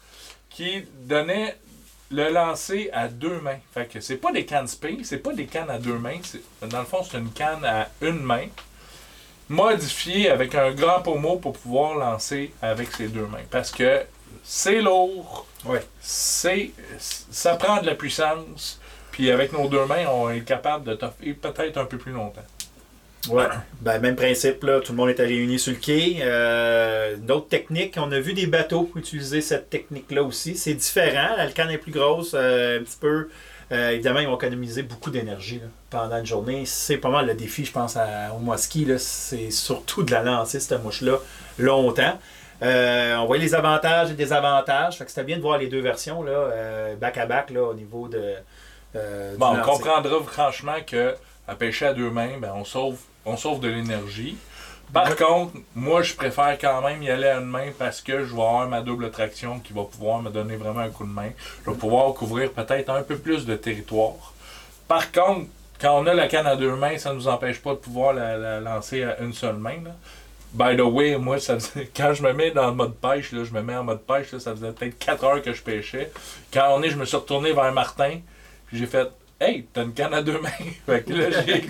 [0.50, 1.56] qui donnait
[2.10, 3.58] le lancer à deux mains.
[3.72, 6.20] Fait que c'est pas des cannes spin, c'est pas des cannes à deux mains.
[6.62, 8.46] Dans le fond, c'est une canne à une main,
[9.48, 13.44] modifiée avec un grand pommeau pour pouvoir lancer avec ses deux mains.
[13.50, 14.02] Parce que
[14.42, 15.82] c'est lourd, Ouais.
[16.00, 18.80] c'est ça prend de la puissance.
[19.12, 22.44] Puis avec nos deux mains, on est capable de toffer peut-être un peu plus longtemps.
[23.28, 23.44] Ouais.
[23.80, 24.80] Ben, même principe, là.
[24.80, 26.16] Tout le monde était réuni sur le quai.
[26.22, 30.56] Euh, D'autres techniques, on a vu des bateaux utiliser cette technique-là aussi.
[30.56, 31.36] C'est différent.
[31.36, 33.28] La canne est plus grosse, euh, un petit peu.
[33.70, 36.64] Euh, évidemment, ils vont économiser beaucoup d'énergie là, pendant une journée.
[36.66, 38.86] C'est pas mal le défi, je pense, à, au Moski.
[38.98, 41.18] C'est surtout de la lancer, cette mouche-là,
[41.58, 42.18] longtemps.
[42.62, 44.96] Euh, on voyait les avantages et désavantages.
[44.98, 47.62] Fait que c'était bien de voir les deux versions, là, euh, back à back, là,
[47.62, 48.34] au niveau de.
[48.96, 51.14] euh, Bon, on comprendra franchement que
[51.48, 54.36] à pêcher à deux mains, ben, on sauve, on sauve de l'énergie.
[54.92, 55.16] Par Ouais.
[55.16, 58.42] contre, moi, je préfère quand même y aller à une main parce que je vais
[58.42, 61.30] avoir ma double traction qui va pouvoir me donner vraiment un coup de main.
[61.64, 64.34] Je vais pouvoir couvrir peut-être un peu plus de territoire.
[64.86, 65.46] Par contre,
[65.80, 68.12] quand on a la canne à deux mains, ça ne nous empêche pas de pouvoir
[68.12, 69.76] la, la lancer à une seule main.
[69.82, 69.92] là.
[70.54, 73.42] By the way, moi, ça faisait- quand je me mets dans le mode pêche, là,
[73.44, 76.10] je me mets en mode pêche, là, ça faisait peut-être 4 heures que je pêchais.
[76.52, 78.18] Quand on est, je me suis retourné vers Martin,
[78.66, 79.08] puis j'ai fait
[79.40, 80.50] Hey, t'as une canne à deux mains.
[80.86, 81.64] fait que là, j'ai-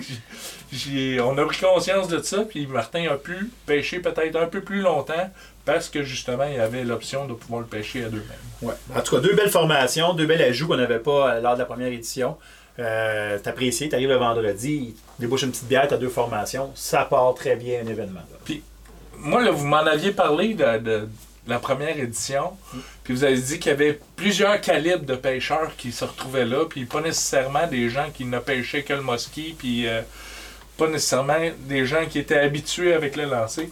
[0.71, 4.61] j'ai- on a pris conscience de ça, puis Martin a pu pêcher peut-être un peu
[4.61, 5.31] plus longtemps
[5.65, 8.23] parce que justement, il avait l'option de pouvoir le pêcher à deux
[8.61, 8.67] mains.
[8.69, 8.75] Ouais.
[8.95, 11.59] En tout cas, deux belles formations, deux belles ajouts qu'on n'avait pas euh, lors de
[11.59, 12.37] la première édition.
[12.79, 17.55] Euh, T'apprécies, t'arrives le vendredi, débouche une petite bière, t'as deux formations, ça part très
[17.55, 18.21] bien un événement.
[18.31, 18.55] là.
[19.23, 21.07] Moi, là, vous m'en aviez parlé de,
[21.47, 22.51] la première édition,
[23.03, 26.65] puis vous avez dit qu'il y avait plusieurs calibres de pêcheurs qui se retrouvaient là,
[26.69, 30.01] puis pas nécessairement des gens qui ne pêchaient que le mosquit, puis euh,
[30.77, 33.69] pas nécessairement des gens qui étaient habitués avec le lancer.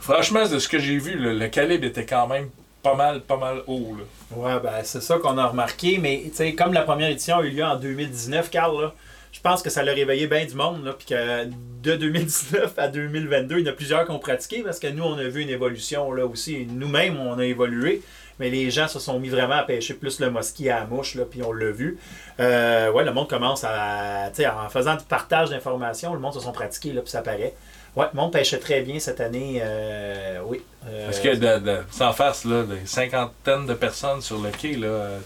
[0.00, 2.48] Franchement, de ce que j'ai vu, le, calibre était quand même
[2.82, 3.96] pas mal, pas mal haut.
[3.98, 4.36] Là.
[4.36, 7.64] Ouais, ben c'est ça qu'on a remarqué, mais comme la première édition a eu lieu
[7.64, 8.94] en 2019, Carl, là,
[9.36, 11.44] je pense que ça l'a réveillé bien du monde, puis que
[11.82, 15.04] de 2019 à 2022, il y en a plusieurs qui ont pratiqué, parce que nous,
[15.04, 16.66] on a vu une évolution là aussi.
[16.70, 18.00] Nous-mêmes, on a évolué,
[18.40, 21.14] mais les gens se sont mis vraiment à pêcher plus le mosquit à la mouche,
[21.16, 21.98] là, puis on l'a vu.
[22.40, 26.52] Euh, ouais, le monde commence à, en faisant du partage d'informations, le monde se sont
[26.52, 27.54] pratiqués, là, puis ça paraît.
[27.94, 30.60] Ouais, le monde pêchait très bien cette année, euh, oui.
[30.86, 34.76] Euh, Parce que de, de- sans farce, là, des cinquantaines de personnes sur le quai,
[34.76, 35.18] là,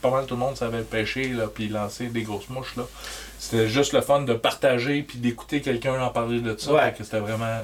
[0.00, 2.84] pas mal tout le monde savait pêcher, là, puis lancer des grosses mouches, là.
[3.44, 6.72] C'était juste le fun de partager, puis d'écouter quelqu'un en parler de ça.
[6.72, 6.94] Ouais.
[6.96, 7.60] que c'était vraiment,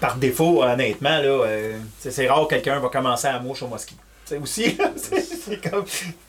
[0.00, 3.70] par défaut, honnêtement, là, euh, c'est rare que quelqu'un va commencer à mouche au
[4.26, 5.86] sais, aussi, c'est comme.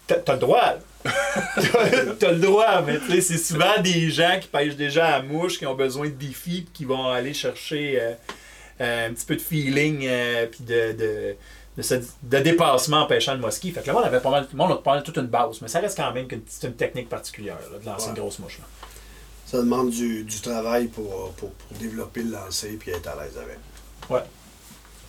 [0.08, 0.76] T'as le droit.
[1.04, 5.60] T'as le droit, mais tu sais, c'est souvent des gens qui pêchent déjà à mouche,
[5.60, 8.14] qui ont besoin de défis, qui vont aller chercher euh,
[8.80, 10.10] euh, un petit peu de feeling,
[10.52, 11.36] puis de, de,
[11.80, 13.72] de, ce- de dépassement en pêchant le mosquit.
[13.72, 15.62] Fait que le monde avait pas mal, le monde a pas mal toute une base,
[15.62, 18.16] mais ça reste quand même une technique particulière là, de lancer Ouais.
[18.16, 18.60] une grosse mouche.
[18.60, 18.66] là.
[19.46, 23.38] Ça demande du, du travail pour, pour, pour développer le lancer puis être à l'aise
[23.38, 23.58] avec.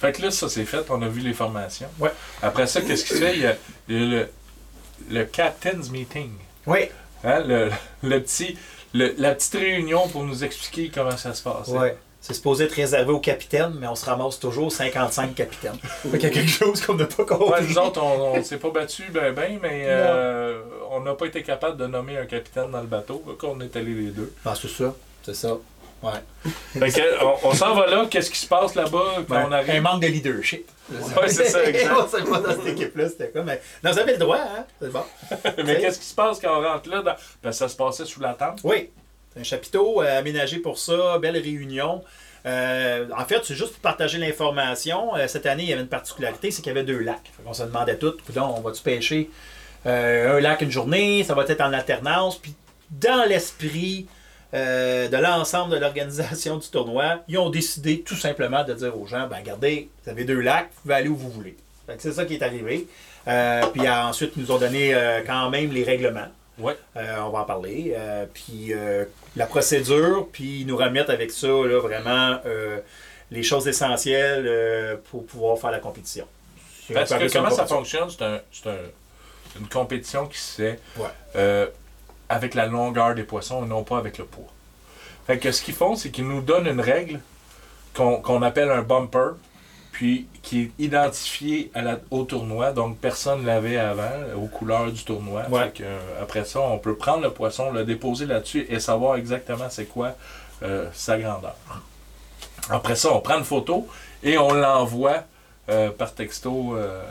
[0.00, 1.88] Fait que là, ça c'est fait, on a vu les formations.
[1.98, 2.11] Ouais.
[2.42, 3.35] Après ça, qu'est-ce qui se fait?
[3.37, 3.56] Il y a,
[3.88, 4.28] il y a le,
[5.11, 6.30] le Captain's Meeting.
[6.66, 6.88] Oui,
[7.22, 7.70] Hein, le,
[8.02, 8.56] le petit,
[8.94, 11.68] le- la petite réunion pour nous expliquer comment ça se passe.
[11.68, 11.98] Ouais.
[12.20, 15.78] C'est supposé être réservé aux capitaines, mais on se ramasse toujours 55 capitaines.
[15.83, 17.50] Fait qu'il y a quelque chose qu'on n'a pas compris.
[17.50, 21.26] Ouais, nous autres, on, on s'est pas battu ben ben, mais euh, on n'a pas
[21.26, 24.33] été capable de nommer un capitaine dans le bateau, quand on est allés les deux.
[24.44, 24.94] Ah, c'est ça.
[25.22, 25.56] C'est ça.
[26.02, 26.12] Ouais.
[26.78, 29.80] Fait que, on, on s'en va là, qu'est-ce qui se passe là-bas quand on Un
[29.80, 30.66] manque de leadership.
[30.90, 31.92] Ouais, c'est ça, exact.
[31.94, 33.42] on sait pas dans cette équipe-là, c'était quoi.
[33.42, 33.61] Mais...
[33.85, 34.64] Non, vous avez le droit, hein?
[34.80, 35.02] C'est bon.
[35.64, 37.02] Mais qu'est-ce qui se passe quand on rentre là?
[37.02, 37.14] Dans...
[37.42, 38.61] Ben, ça se passait sous la tente?
[38.64, 38.90] Oui.
[39.38, 42.03] Un chapiteau euh, aménagé pour ça, belle réunion.
[42.47, 45.14] Euh, en fait, c'est juste pour partager l'information.
[45.14, 47.31] Euh, cette année, il y avait une particularité, c'est qu'il y avait deux lacs.
[47.47, 49.31] On se demandait tout, on va-tu pêcher
[49.87, 52.37] un lac une journée, ça va être en alternance.
[52.37, 52.55] Puis
[52.90, 54.07] dans l'esprit
[54.53, 59.27] de l'ensemble de l'organisation du tournoi, ils ont décidé tout simplement de dire aux gens,
[59.27, 61.57] ben regardez, vous avez deux lacs, vous pouvez aller où vous voulez.
[61.97, 62.88] C'est ça qui est arrivé.
[63.25, 64.95] Puis ensuite, ils nous ont donné
[65.27, 66.29] quand même les règlements.
[66.61, 66.77] Ouais.
[66.96, 67.94] Euh, on va en parler.
[67.96, 69.05] Euh, puis euh,
[69.37, 72.38] la procédure, puis ils nous remettent avec ça là, vraiment
[73.31, 76.27] les choses essentielles pour pouvoir faire la compétition.
[76.92, 81.68] Parce que comment ça fonctionne, c'est un, c'est un- une compétition qui se fait Ouais.
[82.29, 84.44] avec la longueur des poissons et non pas avec le poids.
[85.27, 87.20] Fait que ce qu'ils font, c'est qu'ils nous donnent une règle
[87.94, 89.33] qu'on qu'on appelle un bumper,
[90.01, 94.91] puis qui est identifié à la- au tournoi, donc personne ne l'avait avant, aux couleurs
[94.91, 95.43] du tournoi.
[95.51, 95.65] Ouais.
[95.65, 99.17] Fait que, euh, après ça, on peut prendre le poisson, le déposer là-dessus et savoir
[99.17, 100.15] exactement c'est quoi
[100.63, 101.55] euh, sa grandeur.
[102.71, 103.87] Après ça, on prend une photo
[104.23, 105.25] et on l'envoie
[105.69, 107.03] euh, par texto euh,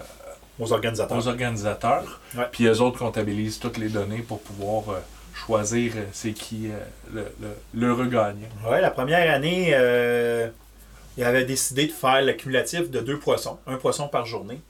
[0.57, 1.15] Aux organisateurs.
[1.15, 2.19] aux organisateurs.
[2.35, 2.45] Ouais.
[2.51, 4.95] Puis eux autres comptabilisent toutes les données pour pouvoir
[5.35, 6.69] choisir c'est qui
[7.13, 7.31] le,
[7.75, 7.93] le-.
[8.67, 9.75] Ouais, la première année,
[11.19, 14.61] il avait décidé de faire le cumulatif de deux poissons, un poisson par journée.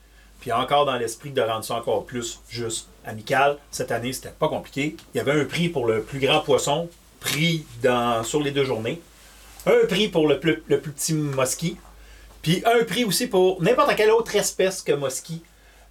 [0.42, 3.60] Puis encore dans l'esprit de rendre ça encore plus juste amical.
[3.70, 4.96] Cette année, c'était pas compliqué.
[5.14, 8.66] Il y avait un prix pour le plus grand poisson, pris dans, sur les deux
[8.66, 9.00] journées.
[9.68, 11.78] Un prix pour le plus, le plus petit mosquit.
[12.42, 15.44] Puis un prix aussi pour n'importe quelle autre espèce que mosquit,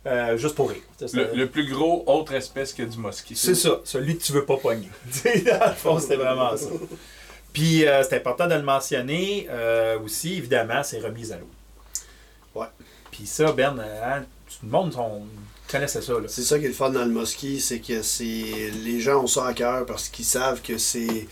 [0.07, 0.83] euh, juste pour rire.
[1.13, 3.37] Le, le plus gros autre espèce que du mosquit.
[3.37, 4.89] C'est ça, celui que tu veux pas pogner.
[5.25, 6.67] Dans le fond, c'était vraiment ça.
[7.59, 11.49] Puis euh, c'est important de le mentionner euh, aussi, évidemment, c'est remise à l'eau.
[12.55, 12.67] Ouais.
[13.11, 15.23] Puis ça, Ben, euh, hein, tout le monde on
[15.69, 16.13] connaissait ça.
[16.13, 16.29] Là.
[16.29, 19.27] C'est ça qui est le fun dans le mosquit, c'est que c'est les gens ont
[19.27, 21.27] ça à cœur parce qu'ils savent que c'est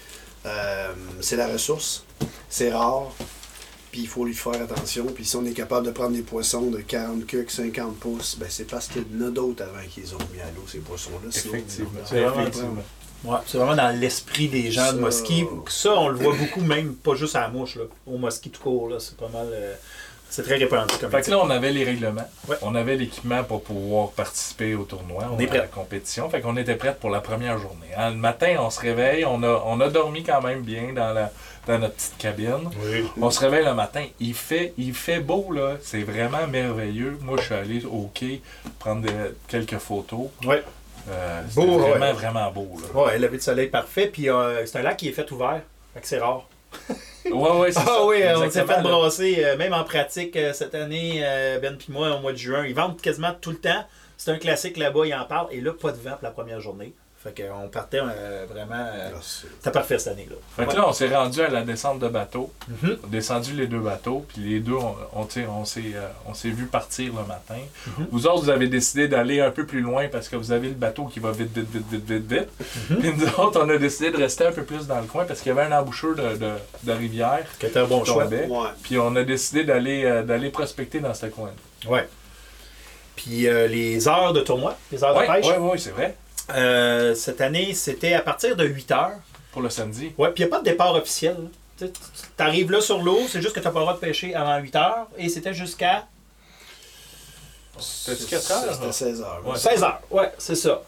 [0.47, 2.05] euh, c'est la ressource,
[2.49, 3.13] c'est rare,
[3.93, 5.07] puis il faut lui faire attention.
[5.07, 8.47] Puis si on est capable de prendre des poissons de 40 cucs, 50 pouces, ben
[8.51, 11.31] c'est parce qu'il y en a d'autres avant qu'ils ont mis à l'eau ces poissons-là.
[11.31, 11.91] Sinon, Effectivement.
[12.03, 12.83] on- C'est vraiment Effectivement.
[13.25, 15.49] Ouais, c'est vraiment dans l'esprit des gens de Mosquée.
[15.69, 17.85] Ça, on le voit beaucoup, même pas juste à la mouche, là.
[18.07, 18.89] au Mosquée tout court.
[18.89, 19.49] Là, c'est pas mal.
[19.53, 19.75] euh,
[20.29, 22.29] c'est très répandu comme Fait que là, on avait les règlements.
[22.49, 22.57] Ouais.
[22.63, 25.25] On avait l'équipement pour pouvoir participer au tournoi.
[25.33, 26.29] On est à la compétition.
[26.29, 27.87] Fait qu'on était prêts pour la première journée.
[27.97, 29.25] Hein, le matin, on se réveille.
[29.25, 31.31] On a, on a dormi quand même bien dans, la,
[31.69, 32.69] dans notre petite cabine.
[32.85, 33.05] Oui.
[33.21, 34.05] On se réveille le matin.
[34.19, 35.77] Il fait, il fait beau, là.
[35.81, 37.17] C'est vraiment merveilleux.
[37.23, 38.43] Moi, je suis allé au quai
[38.81, 39.09] prendre
[39.47, 40.27] quelques photos.
[40.45, 40.63] Ouais.
[41.09, 41.91] Euh, Beau, C'était ouais.
[41.91, 43.01] vraiment, vraiment beau, là.
[43.01, 44.09] Ouais, lever de soleil parfait.
[44.13, 45.61] Puis euh, c'est un lac qui est fait ouvert.
[45.95, 46.49] Fait que c'est rare.
[47.27, 48.05] Ouais, ouais, c'est Ah ça.
[48.07, 48.83] oui, on s'est fait là.
[48.83, 51.21] brasser, euh, même en pratique euh, cette année,
[51.63, 52.65] Ben puis moi, au mois de juin.
[52.67, 53.85] Ils vendent quasiment tout le temps.
[54.17, 55.49] C'est un classique là-bas, ils en parlent.
[55.53, 56.93] Et là, pas de vent pour la première journée.
[57.35, 58.75] Fait qu'on partait euh, vraiment.
[58.77, 60.37] euh, Ah, c'est- C'était parfait cette année-là.
[60.57, 60.77] Fait que Ouais.
[60.77, 62.53] là, on s'est rendu à la descente de bateau.
[62.69, 62.99] Mhm.
[63.03, 66.51] On a descendu les deux bateaux, puis les deux, on, on, s'est euh, on s'est
[66.51, 67.59] vu partir le matin.
[67.99, 68.07] Mhm.
[68.13, 70.75] Vous autres, vous avez décidé d'aller un peu plus loin parce que vous avez le
[70.75, 72.49] bateau qui va vite, vite, vite, vite, vite, vite.
[72.91, 72.97] Mhm.
[72.99, 75.41] Puis nous autres, on a décidé de rester un peu plus dans le coin parce
[75.41, 76.51] qu'il y avait un embouchure de, de,
[76.85, 78.27] de rivière Qui était un bon choix.
[78.27, 78.47] Ouais.
[78.85, 81.51] Puis on a décidé d'aller euh, d'aller prospecter dans ce coin.
[81.89, 82.07] Ouais.
[83.17, 86.15] Puis euh, les heures de tournoi, les heures de pêche, oui, oui, c'est vrai.
[86.55, 89.19] Euh, cette année, c'était à partir de 8 heures.
[89.53, 90.13] Pour le samedi.
[90.19, 91.37] Ouais, puis il n'y a pas de départ officiel.
[91.79, 91.89] Tu
[92.39, 94.59] arrives là sur l'eau, c'est juste que tu n'as pas le droit de pêcher avant
[94.59, 95.07] 8 heures.
[95.19, 96.07] Et c'était jusqu'à
[97.79, 98.75] C'était-tu 4 heures?
[98.75, 99.43] C'était 16 heures.
[99.45, 99.59] Ouais.
[99.59, 100.01] 16 heures.
[100.11, 100.83] Ouais, c'est ça.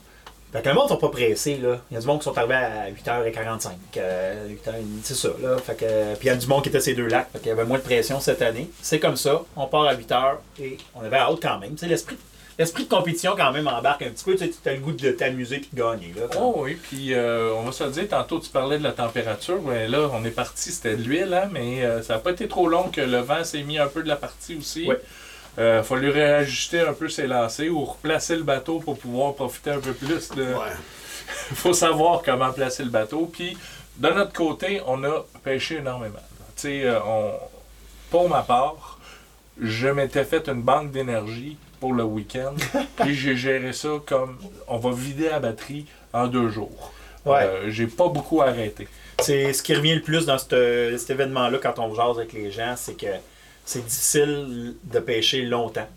[0.51, 1.79] Fait que le monde ne sont pas pressés, là.
[1.91, 3.69] Il y a du monde qui sont arrivés à 8h45.
[3.99, 5.59] euh, 8h30, c'est ça, là.
[5.59, 7.31] Fait que, puis il y a du monde qui était à ces deux lacs.
[7.33, 8.71] Fait qu'il y avait moins de pression cette année.
[8.81, 9.43] C'est comme ça.
[9.57, 11.73] On part à 8h et on avait hâte quand même.
[11.73, 12.17] Tu sais, l'esprit,
[12.59, 14.37] l'esprit de compétition quand même embarque un petit peu.
[14.37, 16.27] Tu as le goût de t'amuser et de gagner, là.
[16.39, 19.61] Oh oui, puis euh, on va se le dire, tantôt tu parlais de la température,
[19.71, 22.69] là on est parti, c'était de l'huile, hein, mais euh, ça n'a pas été trop
[22.69, 24.87] long que le vent s'est mis un peu de la partie aussi.
[24.87, 25.01] Ouais.
[25.59, 29.81] Euh, fallu réajuster un peu ses lancers ou replacer le bateau pour pouvoir profiter un
[29.81, 30.45] peu plus de.
[30.45, 30.77] Ouais.
[31.55, 33.29] faut savoir comment placer le bateau.
[33.33, 33.57] Puis
[33.97, 36.19] de notre côté, on a pêché énormément.
[36.55, 37.33] Tu sais, on...
[38.09, 39.01] pour ma part,
[39.61, 42.55] je m'étais fait une banque d'énergie pour le week-end.
[42.97, 46.93] puis j'ai géré ça comme on va vider la batterie en deux jours.
[47.25, 47.43] Ouais.
[47.43, 48.89] Euh, j'ai pas beaucoup arrêté.
[49.21, 52.51] C'est ce qui revient le plus dans cette- cet événement-là quand on jase avec les
[52.51, 53.07] gens, c'est que
[53.65, 55.89] c'est difficile de pêcher longtemps.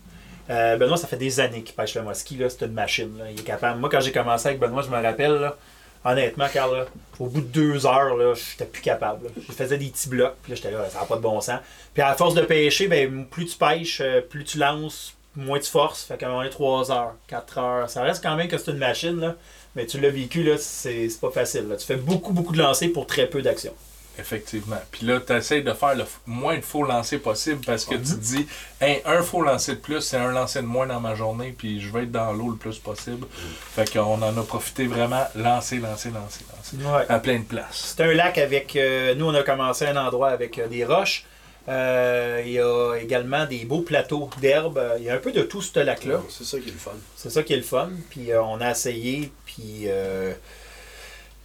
[0.50, 3.16] Euh, Benoît, ça fait des années qu'il pêche le là, c'est une machine.
[3.18, 3.24] là.
[3.30, 3.78] Il est capable.
[3.80, 5.56] Moi, quand j'ai commencé avec Benoît, je me rappelle, là,
[6.04, 6.86] honnêtement, Carl, là,
[7.20, 9.26] au bout de deux heures, là, j'étais plus capable.
[9.26, 9.30] là.
[9.48, 11.60] Je faisais des petits blocs, puis là, j'étais là, ça n'a pas de bon sens.
[11.94, 15.70] Puis à force de pêcher, ben, plus tu pêches, euh, plus tu lances, moins tu
[15.70, 16.04] forces.
[16.04, 17.90] Fait qu'à un moment donné, 3 heures, 4 heures.
[17.90, 19.34] Ça reste quand même que c'est une machine, là.
[19.74, 21.68] Mais tu l'as vécu, là, c'est pas facile.
[21.68, 21.76] là.
[21.76, 23.72] Tu fais beaucoup, beaucoup de lancers pour très peu d'actions.
[24.18, 24.76] Effectivement.
[24.90, 28.02] Puis là, tu essaies de faire le moins de faux lancers possible parce que tu
[28.02, 28.46] te dis,
[28.78, 31.80] Hey, un faux lancer de plus, c'est un lancer de moins dans ma journée, puis
[31.80, 33.26] je vais être dans l'eau le plus possible.
[33.74, 36.76] Fait qu'on en a profité vraiment, lancer, lancer, lancer, lancer.
[36.84, 37.06] Ouais.
[37.08, 37.94] À plein de places.
[37.96, 38.76] C'est un lac avec.
[38.76, 41.24] euh, nous, on a commencé un endroit avec euh, des roches.
[41.68, 44.80] Euh, il y a également des beaux plateaux d'herbe.
[44.98, 46.20] Il y a un peu de tout ce lac-là.
[46.28, 46.92] C'est ça qui est le fun.
[47.16, 47.90] C'est ça qui est le fun.
[48.10, 49.30] Puis euh, on a essayé.
[49.46, 50.32] Puis euh,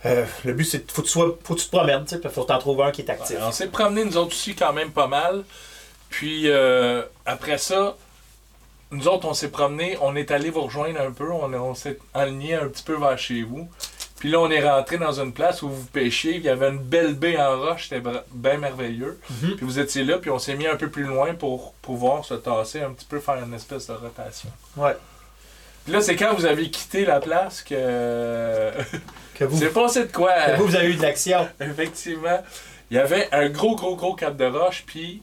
[0.05, 2.05] euh, le but, c'est faut que tu sois, faut que tu te promènes.
[2.11, 3.37] Il faut t'en trouver un qui est actif.
[3.37, 5.43] Ouais, on s'est promené nous autres aussi quand même pas mal.
[6.09, 7.97] Puis euh, après ça,
[8.91, 11.99] nous autres, on s'est promené, on est allé vous rejoindre un peu, on, on s'est
[12.13, 13.69] aligné un petit peu vers chez vous.
[14.19, 16.79] Puis là, on est rentré dans une place où vous pêchiez, il y avait une
[16.79, 18.01] belle baie en roche, c'était
[18.33, 19.19] bien merveilleux.
[19.29, 19.55] Mhm.
[19.57, 22.33] Puis vous étiez là, puis on s'est mis un peu plus loin pour pouvoir se
[22.33, 24.49] tasser un petit peu, faire une espèce de rotation.
[24.75, 24.95] Ouais.
[25.83, 28.71] Puis là, c'est quand vous avez quitté la place que.
[29.37, 30.33] Que vous, c'est passé de quoi?
[30.33, 31.47] que vous, vous avez eu de l'action.
[31.61, 32.41] Effectivement.
[32.89, 35.21] Il y avait un gros, gros, gros cap de roche, puis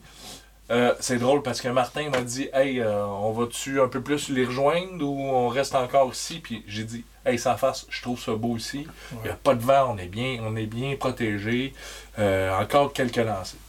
[0.71, 4.29] euh, c'est drôle parce que Martin m'a dit Hey, euh, on va-tu un peu plus
[4.29, 6.39] les rejoindre ou on reste encore ici?
[6.39, 8.87] Puis j'ai dit Hey, sans face, je trouve ça beau ici.
[9.11, 11.73] Il n'y a pas de vent, on est bien, on est bien protégé.
[12.17, 13.59] Euh, encore quelques lancers.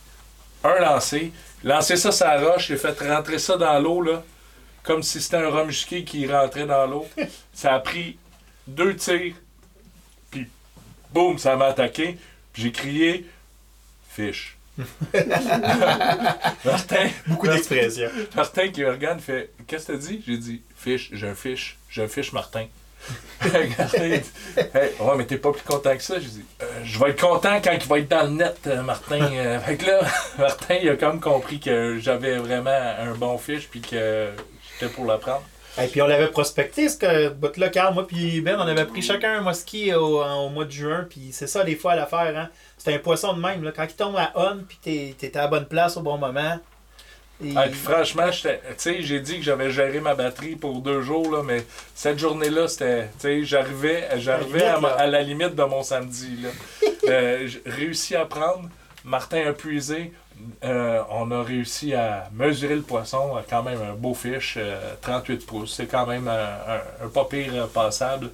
[0.64, 1.32] Un lancé,
[1.64, 4.22] lancer ça la roche, j'ai fait rentrer ça dans l'eau, là,
[4.82, 7.06] comme si c'était un rhum qui rentrait dans l'eau.
[7.52, 8.18] ça a pris
[8.66, 9.34] deux tirs,
[10.30, 10.48] puis
[11.12, 12.18] boum, ça m'a attaqué.
[12.52, 13.26] Puis j'ai crié
[14.08, 14.55] Fiche.
[16.64, 18.08] Martin, Beaucoup d'expression.
[18.34, 20.22] Martin qui me regarde fait Qu'est-ce que t'as dit?
[20.26, 22.66] J'ai dit Fiche, j'ai un fiche, j'ai un fiche Martin.
[23.78, 24.22] Martin, dit,
[24.74, 26.18] Hey, ouais, mais t'es pas plus content que ça.
[26.18, 28.82] J'ai dit Euh, Je vais être content quand il va être dans le net, euh,
[28.82, 29.20] Martin.
[29.32, 30.00] Euh, fait que là,
[30.38, 34.30] Martin, il a comme compris que j'avais vraiment un bon fiche puis que
[34.78, 35.42] j'étais pour le prendre.
[35.82, 39.02] Et puis on l'avait prospecté, ce que bout-là, Carl, moi puis Ben, on avait pris
[39.02, 42.48] chacun un musky au, au mois de juin, puis c'est ça des fois l'affaire, hein.
[42.78, 43.72] C'est un poisson de même, là.
[43.74, 46.58] Quand il tombe à on, puis t'es, t'es à la bonne place au bon moment.
[47.44, 51.02] et- Ah, franchement, j'étais- tu sais, j'ai dit que j'avais géré ma batterie pour deux
[51.02, 53.04] jours, là, mais cette journée-là, c'était.
[53.18, 55.06] Tu sais, j'arrivais, j'arrivais à, là.
[55.06, 56.38] la limite de mon samedi.
[56.42, 56.48] Là.
[57.08, 58.68] Euh, j'ai réussi à prendre.
[59.04, 60.12] Martin a puisé.
[60.64, 63.36] Euh, on a réussi à mesurer le poisson.
[63.36, 64.14] euh, Quand même un beau
[64.56, 65.74] euh, 38 pouces.
[65.76, 68.30] C'est quand même un, un- un pas pire euh, passable.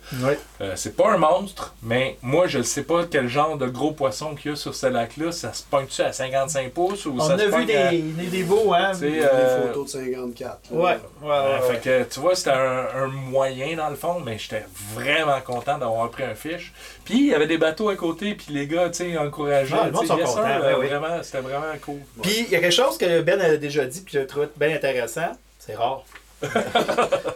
[0.61, 3.93] Euh, c'est pas un monstre, mais moi, je ne sais pas quel genre de gros
[3.93, 5.33] poisson qu'il y a sur ce lac-là.
[5.33, 8.01] Ça se pointe-tu à 55 pouces ou On ça a se vu des, à- des,
[8.01, 8.93] des beaux, hein?
[8.95, 10.59] C'est, Il y Ouais, a euh, des photos de 54.
[10.71, 10.77] là.
[10.79, 10.99] ouais, ouais.
[11.23, 11.75] Ouais, ouais.
[11.75, 15.79] fait que, tu vois, c'était un, un moyen dans le fond, mais j'étais vraiment content
[15.79, 16.73] d'avoir pris un fiche.
[17.05, 19.75] Puis il y avait des bateaux à côté, puis les gars, tu sais, encourageaient.
[19.79, 20.87] Ah, le monde sont yes, contents, ben oui.
[20.87, 22.01] vraiment, C'était vraiment cool.
[22.23, 24.75] Puis il y a quelque chose que Ben a déjà dit, puis je trouve bien
[24.75, 25.33] intéressant.
[25.59, 26.05] C'est rare.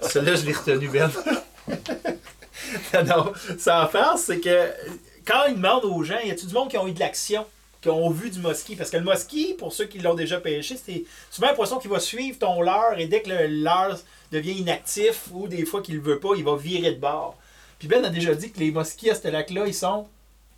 [0.02, 1.10] Celui-là, je l'ai retenu, Ben.
[3.06, 4.70] non, sans farce, c'est que
[5.26, 7.44] quand ils demandent aux gens, y a-tu du monde qui ont eu de l'action,
[7.80, 8.76] qui ont vu du mosquit?
[8.76, 11.88] Parce que le mosquit, pour ceux qui l'ont déjà pêché, c'est souvent un poisson qui
[11.88, 13.98] va suivre ton leurre et dès que le leurre
[14.32, 17.36] devient inactif ou des fois qu'il ne veut pas, il va virer de bord.
[17.78, 20.06] Puis Ben a déjà dit que les mosquits à ce lac-là, ils sont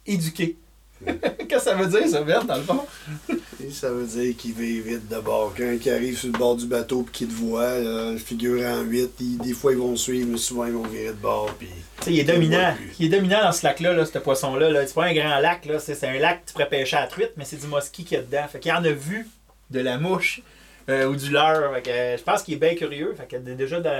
[0.06, 0.56] éduqués.
[1.06, 2.84] Qu'est-ce que ça veut dire, ça, Ben, dans le fond?
[3.64, 5.52] Et ça veut dire qu'il va vite de bord.
[5.56, 8.82] Quand il arrive sur le bord du bateau et qu'il te voit, là, figure en
[8.82, 11.52] 8, il- des fois ils vont suivre, mais souvent ils vont virer de bord.
[11.58, 11.68] Puis...
[11.98, 12.74] Tu sais, il est dominant.
[12.98, 14.70] Il est dominant dans ce lac-là, là, ce poisson-là.
[14.70, 14.86] Là.
[14.86, 15.80] C'est pas un grand lac, là.
[15.80, 18.16] C'est, un lac que tu pourrais pêcher à la truite, mais c'est du mosquit qu'il
[18.16, 18.46] y a dedans.
[18.50, 19.28] Fait qu'il en a vu
[19.70, 20.40] de la mouche
[20.88, 21.74] euh, ou du leurre.
[21.74, 23.14] Fait que, euh, je pense qu'il est bien curieux.
[23.18, 23.90] Fait que déjà de,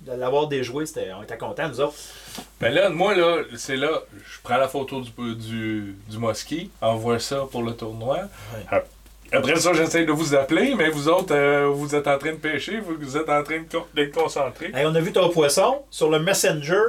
[0.00, 1.94] de l'avoir déjoué, c'était, on était contents, nous autres.
[2.60, 7.18] Ben là, moi, là, c'est là, je prends la photo du, du, du mosquit, envoie
[7.18, 8.20] ça pour le tournoi.
[8.70, 8.86] Ap-
[9.32, 12.36] Après ça, j'essaie de vous appeler, mais vous autres, euh, vous êtes en train de
[12.38, 14.70] pêcher, vous, vous êtes en train de con- d'être concentrés.
[14.74, 16.80] Hey, on a vu ton poisson sur le Messenger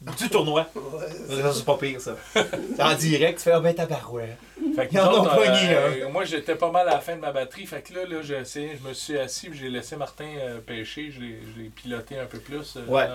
[0.00, 0.66] du tournoi.
[0.74, 2.16] Ouais, c'est pas pire, ça.
[2.78, 4.36] En direct, tu fais, ah ben tabarouette.
[4.74, 7.20] Fait que Ils en ont pogné, euh, Moi, j'étais pas mal à la fin de
[7.20, 7.66] ma batterie.
[7.66, 11.10] Fait que là, là j'ai essayé, je me suis assis, j'ai laissé Martin euh, pêcher.
[11.10, 12.76] Je l'ai piloté un peu plus.
[12.76, 13.06] euh, Ouais.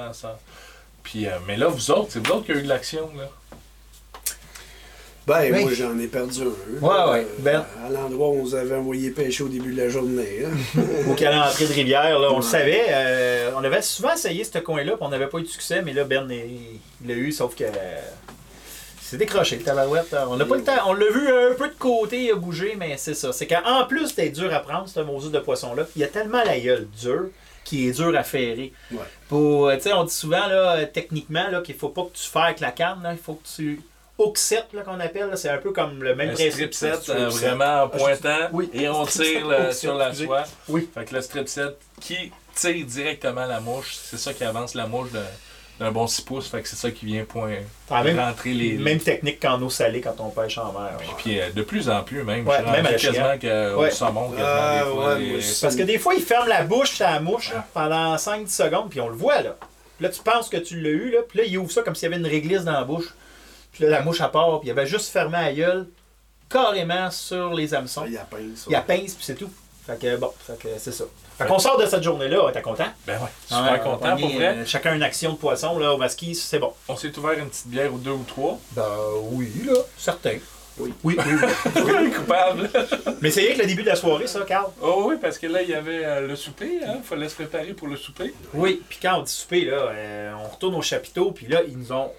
[1.04, 3.10] Puis, euh, mais là, vous autres, c'est vous autres qui avez eu de l'action.
[3.18, 3.30] là.
[5.28, 5.62] Ben, Oui.
[5.62, 6.86] moi j'en ai perdu un.
[6.86, 7.20] Ouais, ouais.
[7.20, 7.66] Euh, Ben.
[7.86, 10.40] À l'endroit où on nous avait envoyé pêcher au début de la journée.
[10.46, 10.82] hein.
[11.10, 12.86] Au calendrier de rivière, là, on le savait.
[12.90, 15.94] euh, on avait souvent essayé ce coin-là, puis on n'avait pas eu de succès, mais
[15.94, 17.64] là, Ben, il l'a eu, sauf que.
[17.66, 17.70] euh,
[19.00, 20.16] c'est décroché, le tabarouette.
[20.30, 20.78] On n'a pas le temps.
[20.88, 23.34] On l'a vu un peu de côté, il a bougé, mais c'est ça.
[23.34, 26.42] C'est qu'en plus d'être dur à prendre, ce Moses de poisson-là, il y a tellement
[26.46, 27.26] la gueule dure
[27.66, 28.72] qui est dur à ferrer.
[28.92, 29.00] Ouais.
[29.28, 32.46] Pour, tu sais, on dit souvent, là, techniquement, là, qu'il faut pas que tu fasses
[32.46, 33.82] avec la canne, là, il faut que tu
[34.22, 35.30] hook set, là, qu'on appelle.
[35.36, 36.52] C'est un peu comme le même Un principe.
[36.54, 37.48] strip set, strip euh, set.
[37.50, 38.70] vraiment en pointant, oui.
[38.74, 40.44] et on tire sur la soie.
[40.70, 40.90] Oui.
[40.94, 44.86] Fait que le strip set qui tire directement la mouche, c'est ça qui avance la
[44.88, 45.20] mouche de-
[45.80, 46.48] d'un bon 6 pouces.
[46.48, 47.56] Fait que c'est ça qui vient point,
[47.90, 48.74] Ah, même- rentrer les.
[48.74, 50.92] Même technique qu'en eau salée quand on pêche en mer.
[51.00, 52.48] Puis, puis, euh, de plus en plus, même.
[52.48, 53.90] Ouais, même à quasiment qu'au Ouais.
[53.90, 54.84] saumon, quasiment Ah,
[55.18, 55.58] des fois.
[55.62, 58.90] Parce que des fois, il ferme la bouche sur la mouche là, pendant 5-10 secondes,
[58.92, 59.56] puis on le voit là.
[59.98, 61.96] Puis là, tu penses que tu l'as eu, là, puis là, il ouvre ça comme
[61.96, 63.08] s'il y avait une réglisse dans la bouche.
[63.72, 65.88] Puis là, la mouche à part, puis il avait juste fermé la gueule
[66.50, 68.04] carrément sur les hameçons.
[68.06, 68.66] Il y a pince.
[68.68, 69.50] Il y a pince, puis c'est tout.
[69.86, 71.06] Fait que bon, fait que c'est ça.
[71.38, 72.86] Fait qu'on sort de cette journée-là, t'es content?
[73.08, 74.48] Ben ouais, super content pour vrai.
[74.58, 76.72] euh, chacun une action de poisson là, au masquis, c'est bon.
[76.88, 78.60] On s'est ouvert une petite bière ou deux ou trois.
[78.74, 78.86] Ben
[79.32, 80.38] oui, là, certain.
[80.78, 80.94] Oui.
[81.04, 81.34] Oui, oui,
[81.76, 82.12] oui.
[82.16, 82.70] Coupable.
[83.22, 84.70] Mais c'est rien que le début de la soirée, ça, Carl.
[84.82, 86.80] Oh oui, parce que là, il y avait euh, le souper.
[86.82, 88.34] Il fallait se préparer pour le souper.
[88.54, 91.78] Oui, puis quand on dit souper, là, euh, on retourne au chapiteau, puis là, ils
[91.78, 92.12] nous ont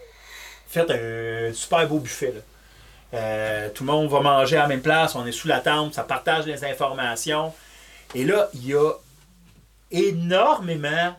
[0.72, 2.32] fait un super beau buffet.
[2.34, 2.40] là.
[3.14, 5.92] Euh, tout le monde va manger à la même place, on est sous la tente,
[5.94, 7.52] ça partage les informations.
[8.14, 8.90] Et là, il y a
[9.90, 11.14] énormément,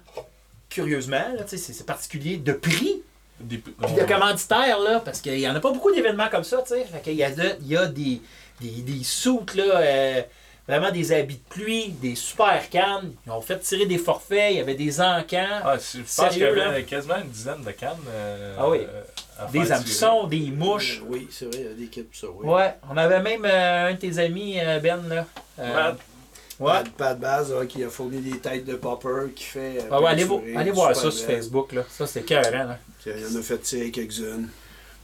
[0.70, 3.02] curieusement, c'est particulier, de prix
[3.40, 6.64] Des- puis de commanditaires, là, parce qu'il n'y en a pas beaucoup d'événements comme ça.
[6.66, 8.22] Fait qu'il y a, de- il y a des,
[8.62, 10.22] des, des soutes, là, euh,
[10.68, 13.14] vraiment des habits de pluie, des super cannes.
[13.26, 16.16] Ils ont fait tirer des forfaits, il y avait des encans, Ah, c'est- je pense
[16.30, 16.82] qu'il y Sérieux, avait là?
[16.84, 17.98] quasiment une dizaine de cannes.
[18.10, 18.80] euh, Ah oui.
[18.88, 21.02] euh, des hameçons, des mouches.
[21.08, 22.28] Oui, c'est vrai, il y a des kits pour ça.
[22.34, 22.48] Oui.
[22.48, 25.26] Ouais, on avait même euh, un de tes amis, euh, Ben, là.
[25.60, 25.98] Euh, Brad.
[26.60, 26.72] ouais.
[26.72, 29.78] Pat, Pat Baz qui a fourni des têtes de popper qui fait.
[29.80, 31.26] euh, Ah ouais, allez, vo- allez voir ça sur.
[31.26, 31.84] Facebook, là.
[31.90, 32.78] Ça, c'est écœurant, là.
[33.06, 34.48] Il en a fait tirer quelques-unes.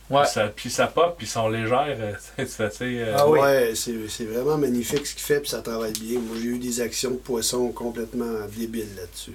[0.09, 0.21] Ouais.
[0.23, 1.95] Puis, ça, puis ça pop, puis ils sont légères.
[1.99, 2.13] euh,
[2.81, 3.39] euh, Ah oui.
[3.39, 6.19] Ouais, c'est c'est vraiment magnifique ce qu'il fait, puis ça travaille bien.
[6.19, 9.33] Moi, j'ai eu des actions de poissons complètement débiles là-dessus.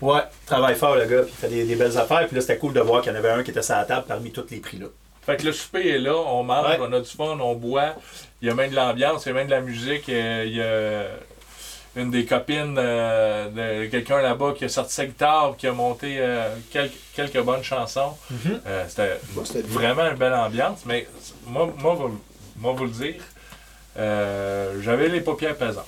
[0.00, 2.26] Ouais, travaille fort, le gars, puis il fait des, des belles affaires.
[2.26, 3.84] Puis là, c'était cool de voir qu'il y en avait un qui était sur la
[3.84, 4.86] table parmi tous les prix, là.
[5.26, 6.78] Fait que le souper est là, on mange, Ouais.
[6.80, 7.94] on a du fun, on boit.
[8.40, 10.08] Il y a même de l'ambiance, il y a même de la musique.
[10.08, 11.04] euh, Il y a
[11.96, 16.16] une des copines euh, de quelqu'un là-bas qui a sorti sa guitare, qui a monté
[16.18, 18.16] euh, quelques, quelques bonnes chansons.
[18.66, 21.06] Euh, C'était vraiment une belle ambiance, mais
[21.46, 22.20] moi, moi, vous,
[22.58, 23.22] moi vous le dire,
[23.98, 25.86] euh, j'avais les paupières pesantes.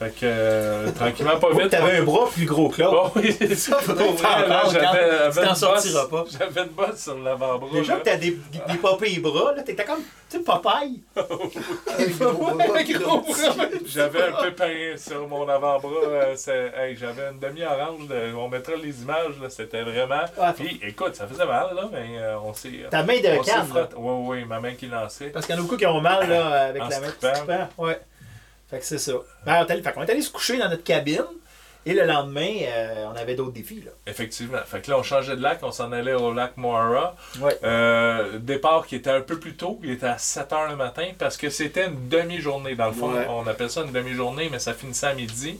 [0.00, 1.68] Fait que euh, tranquillement, pas vite.
[1.68, 3.02] T'avais un bras plus gros que l'autre.
[3.04, 3.76] Oh oui, c'est ça.
[3.86, 6.24] J'avais une sortiras bosse- pas.
[6.38, 7.68] J'avais une bosse sur l'avant-bras.
[7.70, 10.42] Déjà que t'as des, des papilles bras, là, t'étais comme, tu sais.
[13.86, 15.90] J'avais un pépin sur mon avant-bras.
[16.06, 18.06] euh, c'est- hey, J'avais une demi-orange.
[18.08, 19.38] de- On mettra les images.
[19.42, 20.22] là, C'était vraiment.
[20.40, 22.70] Ah, Puis écoute, ça faisait mal, là, mais euh, on s'est.
[22.90, 23.88] Ta main on de s'est canne.
[23.96, 25.26] Oui, oui, ma main qui lançait.
[25.26, 27.08] Parce qu'il y en a beaucoup qui ont mal là, avec En la main.
[27.08, 27.68] strippant.
[27.78, 28.00] Ouais.
[28.70, 29.12] Fait que c'est ça.
[29.44, 31.24] Ben, on, est allé, fait qu'on est allé se coucher dans notre cabine.
[31.86, 33.82] Et le lendemain, euh, on avait d'autres défis.
[33.84, 33.90] Là.
[34.06, 34.58] Effectivement.
[34.66, 35.60] Fait que là, on changeait de lac.
[35.62, 37.16] On s'en allait au lac Moira.
[37.40, 37.56] Ouais.
[37.64, 39.80] Euh, départ qui était un peu plus tôt.
[39.82, 42.74] Il était à 7 h le matin parce que c'était une demi-journée.
[42.74, 43.26] Dans le fond, Ouais.
[43.30, 45.58] on appelle ça une demi-journée, mais ça finissait à midi.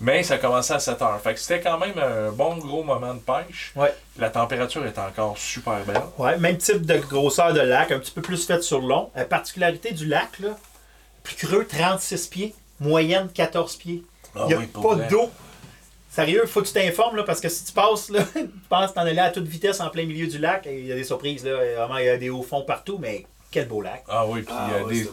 [0.00, 1.20] Mais ça commençait à 7 heures.
[1.22, 3.72] Fait que c'était quand même un bon gros moment de pêche.
[3.74, 3.92] Ouais.
[4.18, 6.02] La température est encore super belle.
[6.18, 9.10] Ouais, même type de grosseur de lac, un petit peu plus fait sur long.
[9.16, 10.50] La particularité du lac, là,
[11.36, 14.02] plus creux, 36 pieds, moyenne 14 pieds.
[14.34, 15.30] Ah Il n'y a oui, pas d'eau.
[16.10, 19.02] Sérieux, faut que tu t'informes, là, parce que si tu passes, là, tu penses t'en
[19.02, 21.44] aller à toute vitesse en plein milieu du lac, et il y a des surprises,
[21.44, 21.56] là.
[21.76, 24.04] Vraiment, il y a des hauts fonds partout, mais quel beau lac.
[24.08, 25.06] Ah oui, puis Ah il y a ouais,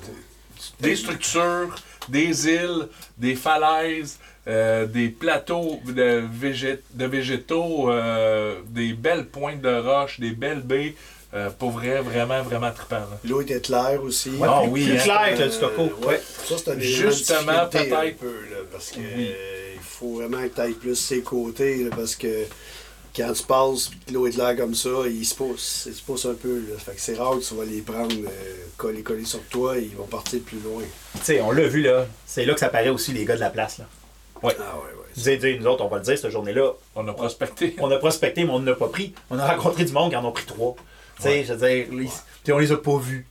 [0.80, 1.76] des, structures,
[2.10, 2.88] des îles,
[3.18, 10.20] des falaises, euh, des plateaux de, végé- de végétaux, euh, des belles pointes de roches,
[10.20, 10.96] des belles baies.
[11.36, 12.96] Euh, pour vrai, vraiment, vraiment trippant.
[12.96, 13.20] là.
[13.26, 14.30] L'eau était claire aussi.
[14.32, 15.04] Ouais, Ah plus, oui, plus hein.
[15.04, 15.82] clair que Euh, le Stoco.
[16.08, 16.22] ouais.
[16.46, 17.94] Ça, c'est un Justement, peut-être.
[17.94, 19.30] un peu, là, parce que Oui.
[19.32, 22.46] euh, il faut vraiment que tu ailles plus ses côtés, là, parce que
[23.16, 26.02] quand tu passes et que l'eau est claire comme ça, il se pousse, il se
[26.04, 26.56] pousse un peu.
[26.70, 26.78] Là.
[26.78, 29.84] Fait que c'est rare que tu vas les prendre euh, collés, collés sur toi et
[29.84, 30.84] ils vont partir plus loin.
[31.16, 32.06] Tu sais, on l'a vu, là.
[32.26, 33.86] C'est là que ça paraît aussi, les gars de la place, là.
[34.44, 35.06] Ah ouais, ouais.
[35.18, 37.76] Vous avez dit, nous autres, on va le dire, cette journée-là, On a prospecté.
[37.80, 39.14] on a prospecté, mais on n'a pas pris.
[39.30, 40.76] On a rencontré du monde qui en ont pris trois.
[41.18, 42.12] Tu sais, je veux dire, les- tu
[42.44, 43.26] sais, on les a pas vus.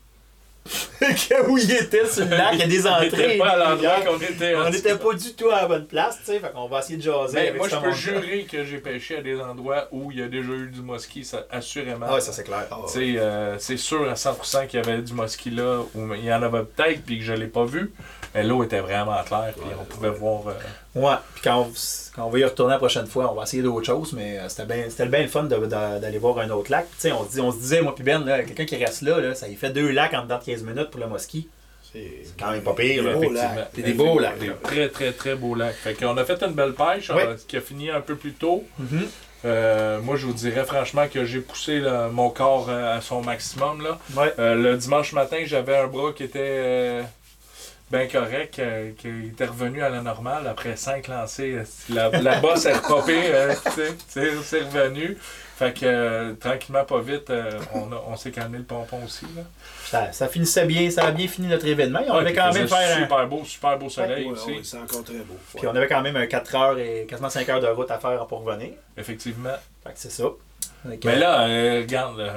[1.49, 3.11] Où ils étaient sur le lac, il y a des On entrées.
[3.11, 4.55] n'était pas à l'endroit qu'on était.
[4.57, 6.97] On n'était pas du tout à la bonne place, tu sais, fait qu'on va essayer
[6.97, 7.35] de jaser.
[7.35, 10.22] Mais avec moi, je peux jurer que j'ai pêché à des endroits où il y
[10.22, 12.07] a déjà eu du mosquit, ça, assurément.
[12.09, 12.66] Ah ouais, ça c'est clair.
[12.70, 13.16] Ah ouais.
[13.18, 16.43] Euh, c'est sûr à 100% qu'il y avait du mosquit là, ou il y en
[16.43, 17.93] avait peut-être, puis que je l'ai pas vu.
[18.35, 20.49] Mais l'eau était vraiment claire, puis Ouais, on pouvait voir.
[20.49, 20.53] euh,
[20.95, 21.72] Ouais, puis quand on,
[22.14, 24.49] quand on va y retourner la prochaine fois, on va essayer d'autres choses, mais euh,
[24.49, 26.86] c'était bien c'était bien le fun de- de- d'aller voir un autre lac.
[26.92, 29.03] Tu sais, on, se dit- on se disait, moi puis Ben, là, quelqu'un qui reste
[29.03, 31.49] là, là, ça y fait deux lacs en dedans de 15 minutes pour le mosquit.
[31.92, 33.55] C'est quand même pas pire, Des là, beaux effectivement.
[33.57, 33.70] lacs.
[33.72, 34.55] Puis des beaux lacs, Des là.
[34.62, 35.74] très, très, très beaux lacs.
[35.74, 38.64] Fait qu'on a fait une belle pêche, euh, qui a fini un peu plus tôt.
[38.78, 39.07] Mhm.
[39.45, 43.20] Euh, moi, je vous dirais franchement que j'ai poussé là, mon corps euh, à son
[43.22, 43.82] maximum.
[43.82, 43.99] Là.
[44.16, 44.32] Ouais.
[44.38, 47.03] Euh, le dimanche matin, j'avais un bras qui était euh,
[47.91, 51.64] bien correct, euh, qui était revenu à la normale après cinq lancers.
[51.91, 53.95] La, la bosse est repopée, euh, sais,
[54.43, 55.16] c'est revenu.
[55.57, 57.61] Fait que euh, tranquillement, pas vite, euh,
[58.09, 59.24] on, s'est calmé le pompon aussi.
[59.37, 59.43] Là.
[59.85, 62.01] Ça, ça finissait bien, ça a bien fini notre événement.
[62.01, 64.51] Et on Ouais, avait quand même faire un- super beau, super beau soleil Ouais, aussi.
[64.51, 65.37] ouais, c'est encore très beau.
[65.57, 67.99] Puis on avait quand même un 4 heures et quasiment 5 heures de route à
[68.01, 68.70] faire pour revenir.
[68.97, 69.55] Effectivement.
[69.85, 70.24] Fait que c'est ça.
[71.05, 72.32] Mais là, euh, regarde, euh,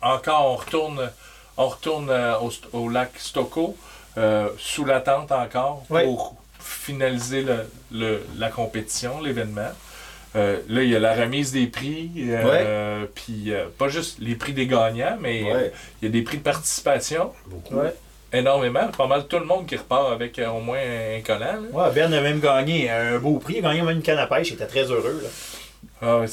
[0.00, 1.10] encore on retourne,
[1.58, 2.34] on retourne euh,
[2.72, 3.76] au lac Stocco,
[4.18, 9.70] euh, sous la tente encore, pour finaliser le- le- la compétition, l'événement.
[10.36, 14.34] Euh, là, il y a la remise des prix, euh, puis euh, pas juste les
[14.34, 15.72] prix des gagnants, mais euh, Ouais.
[16.02, 17.76] il y a des prix de participation, Beaucoup.
[17.76, 17.94] Ouais.
[18.32, 18.88] énormément.
[18.96, 21.60] Pas mal tout le monde qui repart avec euh, au moins un collant.
[21.72, 21.86] là.
[21.88, 23.56] Ouais, Ben a même gagné un beau prix.
[23.58, 24.48] Il a gagné même une canne à pêche.
[24.50, 25.20] Il était très heureux.
[25.22, 25.28] Là.
[26.02, 26.24] Ah,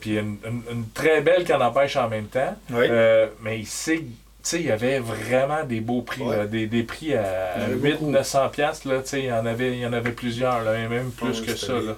[0.00, 2.54] puis une, une- une très belle canne à pêche en même temps.
[2.70, 2.86] Oui.
[2.88, 4.04] Euh, mais ici, tu
[4.48, 6.36] sais, il y avait vraiment des beaux prix, Ouais.
[6.36, 8.10] là, des, des prix à Il y en avait 8 beaucoup.
[8.10, 10.78] 900 pièces là, tu sais, il y en avait il y en avait plusieurs là,
[10.78, 11.96] et même plus Ah oui, que ça là.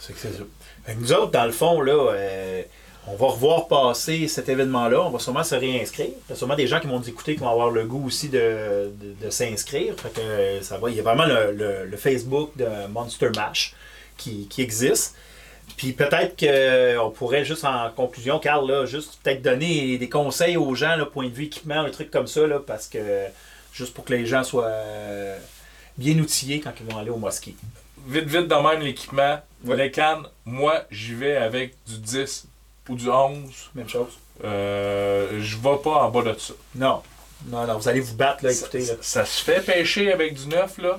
[0.00, 0.42] C'est que c'est ça.
[0.84, 2.62] Fait que nous autres, dans le fond, là, euh,
[3.06, 5.00] on va revoir passer cet événement-là.
[5.02, 6.06] On va sûrement se réinscrire.
[6.08, 8.06] Il y a sûrement des gens qui vont nous écouter qui vont avoir le goût
[8.06, 9.94] aussi de, de- de s'inscrire.
[9.98, 10.90] Fait que euh, ça va.
[10.90, 13.74] Il y a vraiment le, le- le Facebook de Monster Mash
[14.16, 15.14] qui, qui existe.
[15.76, 20.74] Puis peut-être qu'on pourrait juste en conclusion, Carl, là, juste peut-être donner des conseils aux
[20.74, 22.98] gens, là, point de vue équipement, des trucs comme ça, là, parce que
[23.72, 25.38] juste pour que les gens soient euh,
[25.96, 27.54] bien outillés quand ils vont aller au mosquée.
[28.06, 29.76] Vite vite dans même l'équipement, Ouais.
[29.76, 32.46] les cannes, moi j'y vais avec du 10
[32.88, 33.70] ou du 11.
[33.74, 34.18] Même chose.
[34.42, 36.54] Euh, je vais pas en bas de ça.
[36.74, 37.02] Non.
[37.46, 38.86] Non, non, vous allez vous battre, là, ça, écoutez.
[38.86, 38.94] Là.
[39.02, 40.98] ça se fait pêcher avec du neuf là.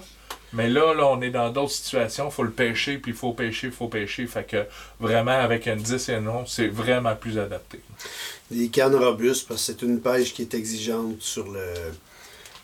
[0.53, 2.25] Mais là, là, on est dans d'autres situations.
[2.27, 4.27] Il faut le pêcher, puis il faut pêcher, il faut pêcher.
[4.27, 4.65] Fait que
[4.99, 7.79] vraiment, avec un 10 et un 11, c'est vraiment plus adapté.
[8.49, 11.63] Des cannes robustes, parce que c'est une pêche qui est exigeante sur le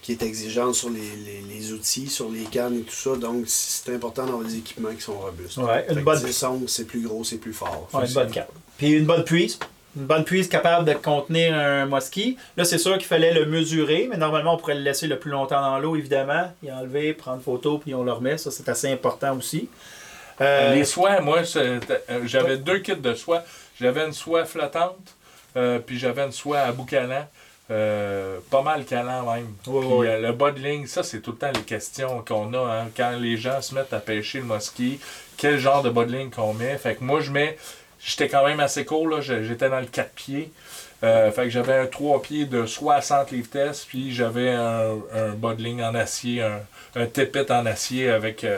[0.01, 3.17] qui est exigeante sur les, les- les outils, sur les cannes et tout ça.
[3.17, 5.57] Donc, c'est important d'avoir des équipements qui sont robustes.
[5.57, 7.89] Ouais, une bonne- 10 onces, c'est plus gros, c'est plus fort.
[7.93, 8.49] Ouais, une bonne carte.
[8.77, 9.59] Puis une bonne puise.
[9.97, 12.37] Une bonne puise capable de contenir un mosquit.
[12.55, 15.31] Là, c'est sûr qu'il fallait le mesurer, mais normalement, on pourrait le laisser le plus
[15.31, 16.51] longtemps dans l'eau, évidemment.
[16.61, 18.37] Y enlever, prendre photo, puis on le remet.
[18.37, 19.69] Ça, c'est assez important aussi.
[20.39, 21.79] Euh, Les soies, moi, euh,
[22.25, 23.43] j'avais deux kits de soie.
[23.81, 25.15] J'avais une soie flottante,
[25.55, 27.27] euh, puis j'avais une soie à bout calant.
[27.69, 29.47] Euh, pas mal calant même.
[29.63, 32.59] Puis, euh, le bas de ligne, ça, c'est tout le temps les questions qu'on a
[32.59, 34.99] hein, quand les gens se mettent à pêcher le mosquit.
[35.37, 36.77] Quel genre de bas de ligne qu'on met.
[36.77, 37.57] Fait que moi, je mets.
[37.99, 39.21] J'étais quand même assez court, là.
[39.21, 40.51] J'étais dans le 4 pieds.
[41.03, 45.29] Euh, fait que j'avais un 3 pieds de 60 livres test, puis j'avais un, un
[45.35, 46.59] bas de ligne en acier, un,
[46.95, 48.57] un en acier avec euh,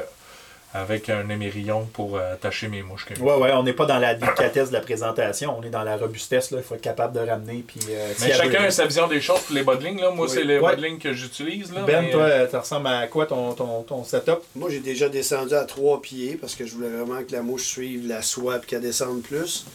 [0.71, 3.05] avec un émerillon pour euh, attacher mes mouches.
[3.05, 5.83] que- Ouais, ouais, on n'est pas dans la délicatesse de la présentation, on est dans
[5.83, 6.51] la robustesse.
[6.51, 6.59] là.
[6.59, 7.63] Il faut être capable de ramener.
[7.65, 9.99] Puis, euh, Mais chacun a sa vision des choses pour les bodlings.
[9.99, 10.11] Là.
[10.11, 10.31] Moi, Oui.
[10.31, 10.75] c'est les Ouais.
[10.75, 11.73] bodlings que j'utilise.
[11.73, 14.41] là, Ben, mais, toi, euh, ça ressemble à quoi ton, ton, ton setup?
[14.55, 17.63] Moi, j'ai déjà descendu à trois pieds parce que je voulais vraiment que la mouche
[17.65, 19.65] suive la soie et qu'elle descende plus.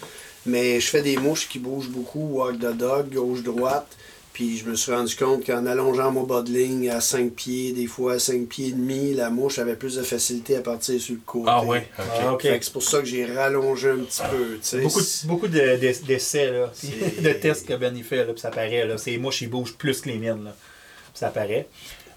[0.47, 3.86] Mais je fais des mouches qui bougent beaucoup, walk the dog, gauche-droite.
[4.35, 7.72] Puis je me suis rendu compte qu'en allongeant mon bas de ligne à 5 pieds,
[7.72, 11.01] des fois à 5 pieds et demi, la mouche avait plus de facilité à partir
[11.01, 11.47] sur le côté.
[11.49, 12.05] Ah ouais, ok.
[12.20, 12.43] Ah, ok.
[12.43, 14.55] Fait que c'est pour ça que j'ai rallongé un petit peu.
[14.57, 14.80] tu sais.
[14.80, 16.51] Beaucoup, de- beaucoup de- de- d'essais,
[17.22, 18.85] de tests que Ben il fait, là, puis ça paraît.
[18.87, 20.43] Là, ces mouches, ils bougent plus que les miennes.
[20.45, 21.68] Là, puis ça paraît.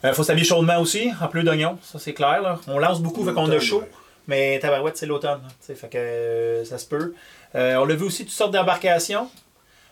[0.04, 2.42] Il faut s'habiller chaudement aussi, en plus d'oignons, ça c'est clair.
[2.42, 2.60] Là.
[2.68, 3.82] On lance beaucoup, fait qu'on a chaud.
[3.82, 3.92] ouais.
[4.28, 5.40] Mais tabarouette, c'est l'automne.
[5.44, 7.14] là, tu sais, Fait que euh, ça se peut.
[7.56, 9.30] Euh, on a vu aussi toutes sortes d'embarcations.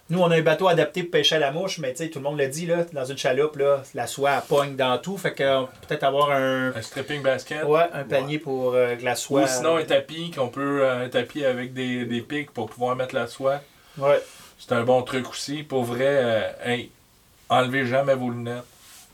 [0.09, 2.19] Nous, on a un bateau adapté pour pêcher à la mouche, mais tu sais, tout
[2.19, 5.17] le monde l'a dit, là, dans une chaloupe, là, la soie elle pogne dans tout.
[5.17, 7.63] Fait que peut-être avoir un, Un stripping basket.
[7.63, 9.43] ouais, un panier pour euh, que la soie.
[9.43, 12.95] Ou sinon un tapis qu'on peut euh, un tapis avec des, des pics pour pouvoir
[12.95, 13.61] mettre la soie.
[13.97, 14.21] Ouais.
[14.59, 15.63] C'est un bon truc aussi.
[15.63, 16.91] Pour vrai, euh, hey,
[17.49, 18.63] enlevez jamais vos lunettes.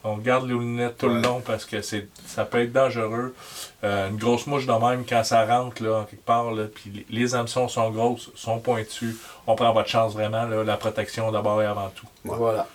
[0.03, 3.35] On garde les lunettes tout le long parce que c'est ça peut être dangereux.
[3.83, 7.35] Euh, une grosse mouche de même, quand ça rentre là, quelque part, là, puis les,
[7.35, 11.65] hameçons sont grosses, sont pointus, on prend votre chance vraiment, là, la protection d'abord et
[11.65, 12.07] avant tout.
[12.25, 12.35] Ouais.
[12.35, 12.67] Voilà.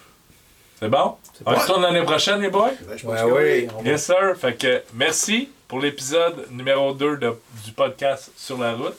[0.79, 1.17] C'est bon?
[1.45, 1.59] On bon.
[1.59, 2.67] retourne l'année prochaine, les boys?
[2.89, 3.61] Ouais, je pense Ouais, que ouais.
[3.67, 3.69] oui.
[3.79, 4.37] on va- Yes, sir.
[4.39, 8.97] Fait que merci pour l'épisode numéro 2 de- du podcast Sur la route.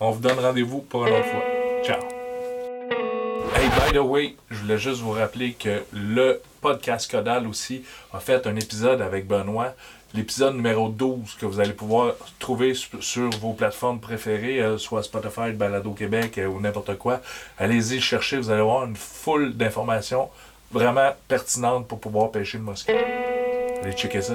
[0.00, 1.42] On vous donne rendez-vous pour une autre fois.
[1.84, 2.19] Ciao.
[3.90, 7.82] By the je voulais juste vous rappeler que le podcast Codal aussi
[8.12, 9.74] a fait un épisode avec Benoît.
[10.14, 15.50] L'épisode numéro 12 que vous allez pouvoir trouver sur, vos plateformes préférées, euh, soit Spotify,
[15.52, 17.20] Balado Québec euh, ou n'importe quoi.
[17.58, 20.30] Allez-y chercher, vous allez avoir une foule d'informations
[20.70, 22.96] vraiment pertinentes pour pouvoir pêcher le mosquito.
[23.82, 24.34] Allez checker ça.